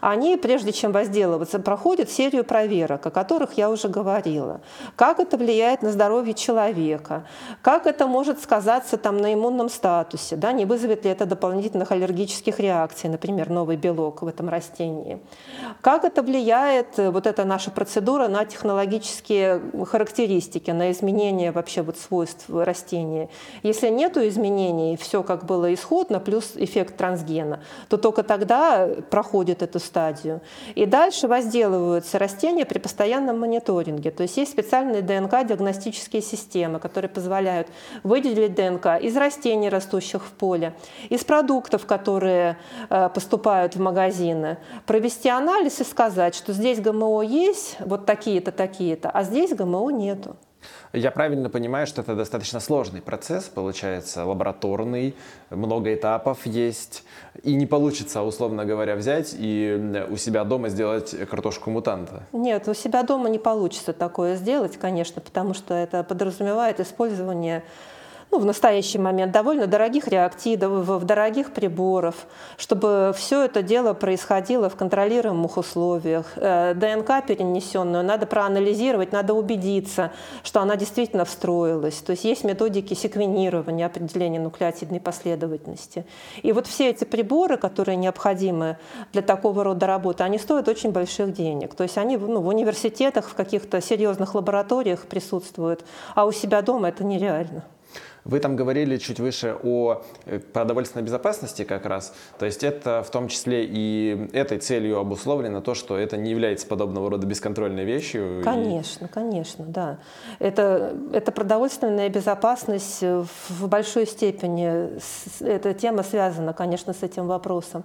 они, 0.02 0.38
прежде 0.38 0.72
чем 0.72 0.92
возделываться, 0.92 1.60
проходят 1.60 2.10
серию 2.10 2.44
проверок, 2.44 3.06
о 3.06 3.12
которых 3.12 3.54
я 3.54 3.70
уже 3.70 3.88
говорила. 3.88 4.62
Как 4.96 5.20
это 5.20 5.38
влияет 5.38 5.82
на 5.82 5.92
здоровье 5.92 6.34
человека, 6.34 7.26
как 7.62 7.86
это 7.86 8.08
может 8.08 8.42
сказаться 8.42 8.98
там, 8.98 9.18
на 9.18 9.34
иммунном 9.34 9.70
статусе, 9.70 10.36
да, 10.36 10.52
не 10.52 10.66
вызовет 10.66 11.04
ли 11.04 11.12
это 11.12 11.26
дополнительных 11.26 11.92
аллергических 11.92 12.60
реакций, 12.60 13.10
например, 13.10 13.50
новый 13.50 13.78
белок 13.78 14.22
в 14.22 14.28
этом 14.28 14.50
растении. 14.50 15.20
Как 15.82 16.06
это 16.06 16.22
влияет, 16.22 16.98
э, 17.00 17.10
вот 17.10 17.28
эта 17.28 17.44
наша 17.46 17.72
процедура, 17.72 18.28
на 18.28 18.46
технологические 18.46 19.62
характеристики, 19.86 20.72
на 20.72 20.92
изменения 20.92 21.52
вообще 21.52 21.82
вот 21.82 21.98
свойств 21.98 22.46
растения. 22.50 22.99
Если 23.64 23.90
нет 23.90 24.18
изменений, 24.18 24.98
все 24.98 25.24
как 25.24 25.46
было 25.46 25.74
исходно, 25.74 26.20
плюс 26.20 26.54
эффект 26.56 26.98
трансгена, 26.98 27.62
то 27.88 27.98
только 27.98 28.24
тогда 28.24 28.88
проходит 29.10 29.62
это 29.62 29.80
стадию. 29.80 30.42
И 30.76 30.86
дальше 30.86 31.28
возделываются 31.28 32.20
растения 32.20 32.66
при 32.66 32.80
постоянном 32.80 33.40
мониторинге. 33.40 34.12
То 34.12 34.24
есть 34.24 34.38
есть 34.38 34.52
специальные 34.52 35.02
ДНК-диагностические 35.02 36.22
системы, 36.22 36.80
которые 36.80 37.10
позволяют 37.10 37.68
выделить 38.04 38.56
ДНК 38.56 39.02
из 39.02 39.16
растений, 39.18 39.70
растущих 39.70 40.26
в 40.26 40.32
поле, 40.32 40.74
из 41.10 41.24
продуктов, 41.24 41.86
которые 41.86 42.58
э, 42.90 43.10
поступают 43.10 43.76
в 43.76 43.80
магазины, 43.80 44.58
провести 44.86 45.30
анализ 45.30 45.80
и 45.82 45.84
сказать, 45.84 46.36
что 46.36 46.54
здесь 46.54 46.80
ГМО 46.80 47.22
есть, 47.24 47.78
вот 47.80 48.06
такие-то, 48.06 48.52
такие-то, 48.52 49.10
а 49.10 49.24
здесь 49.24 49.54
ГМО 49.54 49.90
нету. 49.92 50.36
Я 50.94 51.12
правильно 51.12 51.50
понимаю, 51.50 51.88
что 51.88 52.02
это 52.02 52.16
достаточно 52.16 52.60
сложный 52.60 53.02
процесс, 53.02 53.46
получается, 53.46 54.26
лабораторный, 54.26 55.16
много 55.50 55.94
этапов 55.94 56.46
есть, 56.46 57.04
и 57.44 57.54
не 57.54 57.66
получится, 57.66 58.24
условно 58.24 58.66
говоря, 58.66 58.96
взять 58.96 59.36
и 59.38 60.06
у 60.10 60.18
себя 60.18 60.44
дома 60.44 60.70
сделать 60.70 61.16
картошку 61.30 61.70
мутанта? 61.70 62.24
Нет, 62.34 62.68
у 62.68 62.74
себя 62.74 63.04
дома 63.04 63.30
не 63.30 63.40
получится 63.40 63.94
такое 63.94 64.36
сделать, 64.36 64.78
конечно, 64.78 65.22
потому 65.22 65.54
что 65.54 65.74
это 65.74 66.04
подразумевает 66.04 66.80
использование 66.80 67.64
ну, 68.32 68.40
в 68.40 68.46
настоящий 68.46 69.00
момент 69.00 69.32
довольно 69.32 69.66
дорогих 69.66 70.08
реактивов, 70.08 71.06
дорогих 71.06 71.52
приборов, 71.52 72.28
чтобы 72.58 73.12
все 73.16 73.46
это 73.46 73.64
дело 73.64 73.94
происходило 73.94 74.70
в 74.70 74.76
контролируемых 74.76 75.58
условиях. 75.58 76.26
Э, 76.36 76.74
ДНК 76.76 77.26
перенесенную 77.26 78.04
надо 78.04 78.28
проанализировать, 78.28 79.12
надо 79.12 79.34
убедиться, 79.34 80.12
что 80.44 80.62
она 80.62 80.76
действительно 80.76 81.26
встроилась. 81.26 81.96
То 81.96 82.12
есть 82.12 82.24
есть 82.24 82.44
методики 82.44 82.94
секвенирования, 82.94 83.88
определения 83.88 84.40
нуклеотидной 84.40 85.00
последовательности. 85.00 86.06
И 86.44 86.52
вот 86.52 86.68
все 86.68 86.90
эти 86.90 87.06
приборы, 87.06 87.58
которые 87.58 87.96
необходимы 87.96 88.78
для 89.12 89.24
такого 89.24 89.64
рода 89.64 89.88
работы, 89.88 90.24
они 90.24 90.38
стоят 90.38 90.68
очень 90.68 90.92
больших 90.92 91.34
денег. 91.34 91.74
То 91.74 91.84
есть 91.84 91.98
они 91.98 92.18
ну, 92.18 92.42
в 92.42 92.48
университетах, 92.48 93.28
в 93.28 93.34
каких-то 93.34 93.82
серьезных 93.82 94.36
лабораториях 94.36 95.08
присутствуют, 95.08 95.84
а 96.14 96.26
у 96.26 96.32
себя 96.32 96.62
дома 96.62 96.90
это 96.90 97.04
нереально. 97.04 97.64
Вы 98.30 98.40
там 98.40 98.56
говорили 98.56 98.98
чуть 98.98 99.20
выше 99.20 99.58
о 99.64 100.04
э, 100.26 100.38
продовольственной 100.38 101.04
безопасности 101.04 101.64
как 101.64 101.88
раз. 101.88 102.14
То 102.38 102.46
есть 102.46 102.64
это 102.64 103.02
в 103.02 103.10
том 103.10 103.28
числе 103.28 103.66
и 103.66 104.30
этой 104.34 104.60
целью 104.60 105.00
обусловлено 105.00 105.62
то, 105.62 105.74
что 105.74 105.98
это 105.98 106.16
не 106.16 106.30
является 106.30 106.68
подобного 106.68 107.10
рода 107.10 107.26
бесконтрольной 107.26 107.86
вещью. 107.86 108.44
Конечно, 108.44 109.06
и... 109.06 109.08
конечно, 109.08 109.66
да. 109.66 109.98
Это, 110.38 110.96
это 111.12 111.32
продовольственная 111.32 112.10
безопасность 112.10 113.02
в 113.02 113.68
большой 113.68 114.06
степени. 114.06 115.00
Эта 115.40 115.74
тема 115.74 116.04
связана, 116.04 116.54
конечно, 116.54 116.94
с 116.94 117.02
этим 117.02 117.26
вопросом. 117.26 117.84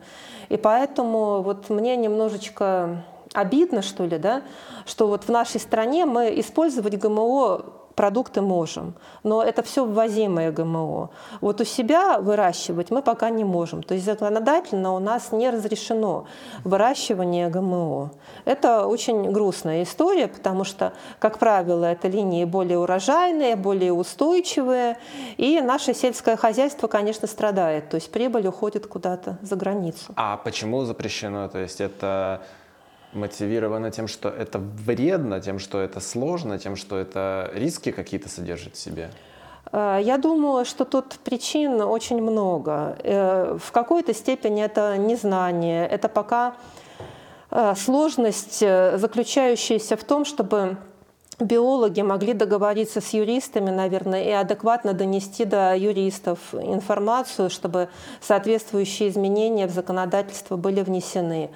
И 0.50 0.58
поэтому 0.58 1.40
вот 1.40 1.70
мне 1.70 1.96
немножечко 1.96 3.02
обидно, 3.32 3.80
что 3.80 4.04
ли, 4.04 4.18
да, 4.18 4.42
что 4.84 5.06
вот 5.06 5.24
в 5.24 5.28
нашей 5.30 5.58
стране 5.58 6.04
мы 6.04 6.38
использовать 6.38 6.98
ГМО 6.98 7.83
продукты 7.94 8.40
можем, 8.40 8.94
но 9.22 9.42
это 9.42 9.62
все 9.62 9.84
ввозимое 9.84 10.52
ГМО. 10.52 11.10
Вот 11.40 11.60
у 11.60 11.64
себя 11.64 12.18
выращивать 12.18 12.90
мы 12.90 13.02
пока 13.02 13.30
не 13.30 13.44
можем. 13.44 13.82
То 13.82 13.94
есть 13.94 14.06
законодательно 14.06 14.94
у 14.94 14.98
нас 14.98 15.32
не 15.32 15.50
разрешено 15.50 16.26
выращивание 16.64 17.48
ГМО. 17.48 18.10
Это 18.44 18.86
очень 18.86 19.30
грустная 19.30 19.82
история, 19.82 20.28
потому 20.28 20.64
что, 20.64 20.92
как 21.18 21.38
правило, 21.38 21.84
это 21.84 22.08
линии 22.08 22.44
более 22.44 22.78
урожайные, 22.78 23.56
более 23.56 23.92
устойчивые, 23.92 24.98
и 25.36 25.60
наше 25.60 25.94
сельское 25.94 26.36
хозяйство, 26.36 26.88
конечно, 26.88 27.26
страдает. 27.28 27.88
То 27.88 27.96
есть 27.96 28.10
прибыль 28.10 28.46
уходит 28.46 28.86
куда-то 28.86 29.38
за 29.42 29.56
границу. 29.56 30.12
А 30.16 30.36
почему 30.36 30.84
запрещено? 30.84 31.48
То 31.48 31.58
есть 31.58 31.80
это 31.80 32.42
мотивировано 33.14 33.90
тем, 33.90 34.08
что 34.08 34.28
это 34.28 34.58
вредно, 34.58 35.40
тем, 35.40 35.58
что 35.58 35.80
это 35.80 36.00
сложно, 36.00 36.58
тем, 36.58 36.76
что 36.76 36.98
это 36.98 37.50
риски 37.54 37.92
какие-то 37.92 38.28
содержит 38.28 38.76
в 38.76 38.78
себе? 38.78 39.10
Э, 39.72 39.98
я 40.02 40.18
думаю, 40.18 40.64
что 40.64 40.84
тут 40.84 41.14
причин 41.24 41.80
очень 41.80 42.22
много. 42.22 42.96
Э, 43.02 43.58
в 43.60 43.72
какой-то 43.72 44.14
степени 44.14 44.62
это 44.62 44.96
незнание, 44.96 45.86
это 45.86 46.08
пока 46.08 46.54
э, 47.50 47.74
сложность, 47.76 48.60
заключающаяся 48.60 49.96
в 49.96 50.04
том, 50.04 50.24
чтобы 50.24 50.76
биологи 51.40 52.00
могли 52.00 52.32
договориться 52.32 53.00
с 53.00 53.10
юристами, 53.10 53.70
наверное, 53.70 54.24
и 54.24 54.30
адекватно 54.30 54.92
донести 54.92 55.44
до 55.44 55.76
юристов 55.76 56.38
информацию, 56.54 57.50
чтобы 57.50 57.88
соответствующие 58.20 59.08
изменения 59.08 59.66
в 59.66 59.70
законодательство 59.70 60.56
были 60.56 60.82
внесены. 60.82 61.50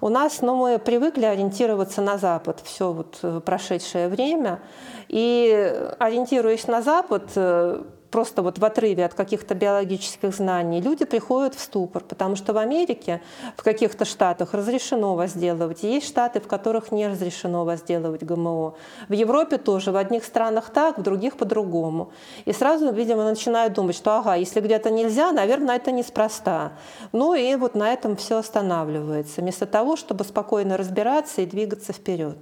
У 0.00 0.08
нас, 0.08 0.42
ну, 0.42 0.56
мы 0.56 0.78
привыкли 0.78 1.24
ориентироваться 1.24 2.02
на 2.02 2.18
Запад 2.18 2.60
все 2.64 2.92
вот 2.92 3.18
э, 3.22 3.40
прошедшее 3.44 4.08
время, 4.08 4.60
и 5.08 5.72
ориентируясь 5.98 6.66
на 6.66 6.82
Запад, 6.82 7.30
э, 7.36 7.82
просто 8.12 8.42
вот 8.42 8.58
в 8.58 8.64
отрыве 8.64 9.04
от 9.04 9.14
каких-то 9.14 9.54
биологических 9.54 10.32
знаний, 10.34 10.80
люди 10.80 11.04
приходят 11.04 11.54
в 11.54 11.60
ступор, 11.60 12.04
потому 12.04 12.36
что 12.36 12.52
в 12.52 12.58
Америке, 12.58 13.22
в 13.56 13.62
каких-то 13.62 14.04
штатах 14.04 14.54
разрешено 14.54 15.16
возделывать. 15.16 15.82
Есть 15.82 16.06
штаты, 16.06 16.40
в 16.40 16.46
которых 16.46 16.92
не 16.92 17.08
разрешено 17.08 17.64
возделывать 17.64 18.22
ГМО. 18.22 18.74
В 19.08 19.12
Европе 19.12 19.56
тоже, 19.56 19.90
в 19.90 19.96
одних 19.96 20.24
странах 20.24 20.70
так, 20.70 20.98
в 20.98 21.02
других 21.02 21.36
по-другому. 21.36 22.12
И 22.44 22.52
сразу, 22.52 22.92
видимо, 22.92 23.24
начинают 23.24 23.72
думать, 23.72 23.96
что 23.96 24.18
ага, 24.18 24.34
если 24.34 24.60
где-то 24.60 24.90
нельзя, 24.90 25.32
наверное, 25.32 25.76
это 25.76 25.90
неспроста. 25.90 26.72
Ну 27.12 27.34
и 27.34 27.56
вот 27.56 27.74
на 27.74 27.92
этом 27.92 28.16
все 28.16 28.36
останавливается, 28.36 29.40
вместо 29.40 29.66
того, 29.66 29.96
чтобы 29.96 30.24
спокойно 30.24 30.76
разбираться 30.76 31.40
и 31.40 31.46
двигаться 31.46 31.92
вперед. 31.94 32.36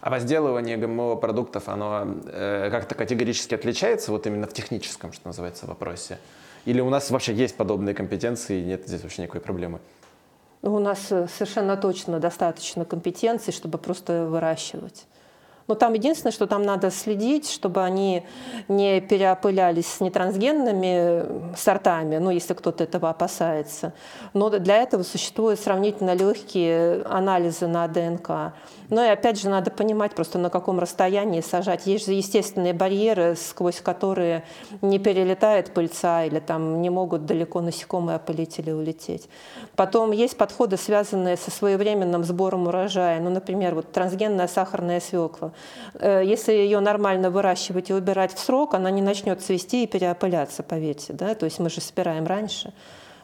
А 0.00 0.08
возделывание 0.10 0.76
ГМО 0.76 1.16
продуктов, 1.16 1.68
оно 1.68 2.06
э, 2.26 2.68
как-то 2.70 2.94
категорически 2.94 3.54
отличается 3.54 4.12
вот 4.12 4.26
именно 4.26 4.46
в 4.46 4.52
техническом, 4.52 5.12
что 5.12 5.26
называется, 5.28 5.66
вопросе? 5.66 6.18
Или 6.64 6.80
у 6.80 6.88
нас 6.88 7.10
вообще 7.10 7.34
есть 7.34 7.56
подобные 7.56 7.94
компетенции 7.94 8.60
и 8.60 8.64
нет 8.64 8.86
здесь 8.86 9.02
вообще 9.02 9.22
никакой 9.22 9.42
проблемы? 9.42 9.78
У 10.62 10.78
нас 10.78 11.10
э, 11.10 11.26
совершенно 11.28 11.76
точно 11.76 12.18
достаточно 12.18 12.84
компетенций, 12.84 13.52
чтобы 13.52 13.76
просто 13.76 14.26
выращивать. 14.26 15.06
Но 15.70 15.76
там 15.76 15.92
единственное, 15.92 16.32
что 16.32 16.48
там 16.48 16.64
надо 16.64 16.90
следить, 16.90 17.48
чтобы 17.48 17.84
они 17.84 18.24
не 18.66 19.00
переопылялись 19.00 19.86
с 19.86 20.00
нетрансгенными 20.00 21.54
сортами, 21.56 22.16
ну, 22.16 22.30
если 22.30 22.54
кто-то 22.54 22.82
этого 22.82 23.08
опасается. 23.08 23.92
Но 24.34 24.50
для 24.50 24.78
этого 24.78 25.04
существуют 25.04 25.60
сравнительно 25.60 26.14
легкие 26.14 27.02
анализы 27.02 27.68
на 27.68 27.86
ДНК. 27.86 28.52
Но 28.90 29.04
и 29.04 29.08
опять 29.08 29.40
же 29.40 29.48
надо 29.48 29.70
понимать 29.70 30.14
просто 30.14 30.38
на 30.38 30.50
каком 30.50 30.78
расстоянии 30.78 31.40
сажать. 31.40 31.86
Есть 31.86 32.06
же 32.06 32.12
естественные 32.12 32.74
барьеры, 32.74 33.36
сквозь 33.36 33.80
которые 33.80 34.44
не 34.82 34.98
перелетает 34.98 35.72
пыльца 35.72 36.24
или 36.24 36.40
там 36.40 36.82
не 36.82 36.90
могут 36.90 37.24
далеко 37.24 37.60
насекомые 37.60 38.16
опылить 38.16 38.58
или 38.58 38.70
улететь. 38.70 39.28
Потом 39.76 40.10
есть 40.10 40.36
подходы, 40.36 40.76
связанные 40.76 41.36
со 41.36 41.50
своевременным 41.50 42.24
сбором 42.24 42.66
урожая. 42.66 43.20
Ну, 43.20 43.30
например, 43.30 43.74
вот 43.74 43.92
трансгенная 43.92 44.48
сахарная 44.48 45.00
свекла. 45.00 45.52
Э, 45.94 46.22
если 46.24 46.52
ее 46.52 46.80
нормально 46.80 47.30
выращивать 47.30 47.90
и 47.90 47.94
убирать 47.94 48.34
в 48.34 48.38
срок, 48.38 48.74
она 48.74 48.90
не 48.90 49.02
начнет 49.02 49.40
цвести 49.40 49.84
и 49.84 49.86
переопыляться, 49.86 50.62
поверьте. 50.62 51.12
Да? 51.12 51.34
То 51.34 51.44
есть 51.46 51.58
мы 51.58 51.70
же 51.70 51.80
собираем 51.80 52.26
раньше. 52.26 52.72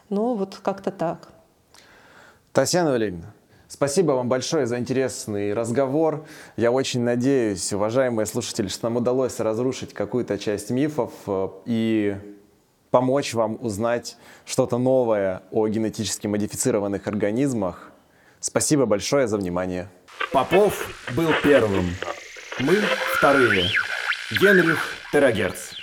Ну, 0.09 0.35
вот 0.35 0.59
как-то 0.63 0.91
так. 0.91 1.29
Татьяна 2.53 2.91
Валерьевна, 2.91 3.33
Спасибо 3.77 4.13
вам 4.13 4.27
большое 4.27 4.65
за 4.65 4.79
интересный 4.79 5.53
разговор. 5.53 6.25
Я 6.55 6.71
очень 6.71 7.01
надеюсь, 7.01 7.71
уважаемые 7.71 8.25
слушатели, 8.25 8.69
что 8.69 8.85
нам 8.85 8.95
удалось 8.95 9.39
разрушить 9.39 9.93
какую-то 9.93 10.39
часть 10.39 10.71
мифов 10.71 11.11
э, 11.27 11.49
и 11.67 12.17
помочь 12.89 13.35
вам 13.35 13.59
узнать 13.61 14.17
что-то 14.47 14.79
новое 14.79 15.43
о 15.51 15.67
генетически 15.67 16.25
модифицированных 16.25 17.05
организмах. 17.05 17.91
Спасибо 18.39 18.87
большое 18.87 19.27
за 19.27 19.37
внимание. 19.37 19.89
Попов 20.33 20.89
был 21.15 21.29
первым. 21.43 21.85
Мы 22.57 22.77
вторые. 23.13 23.65
Генрих 24.41 24.83
Терагерц. 25.13 25.76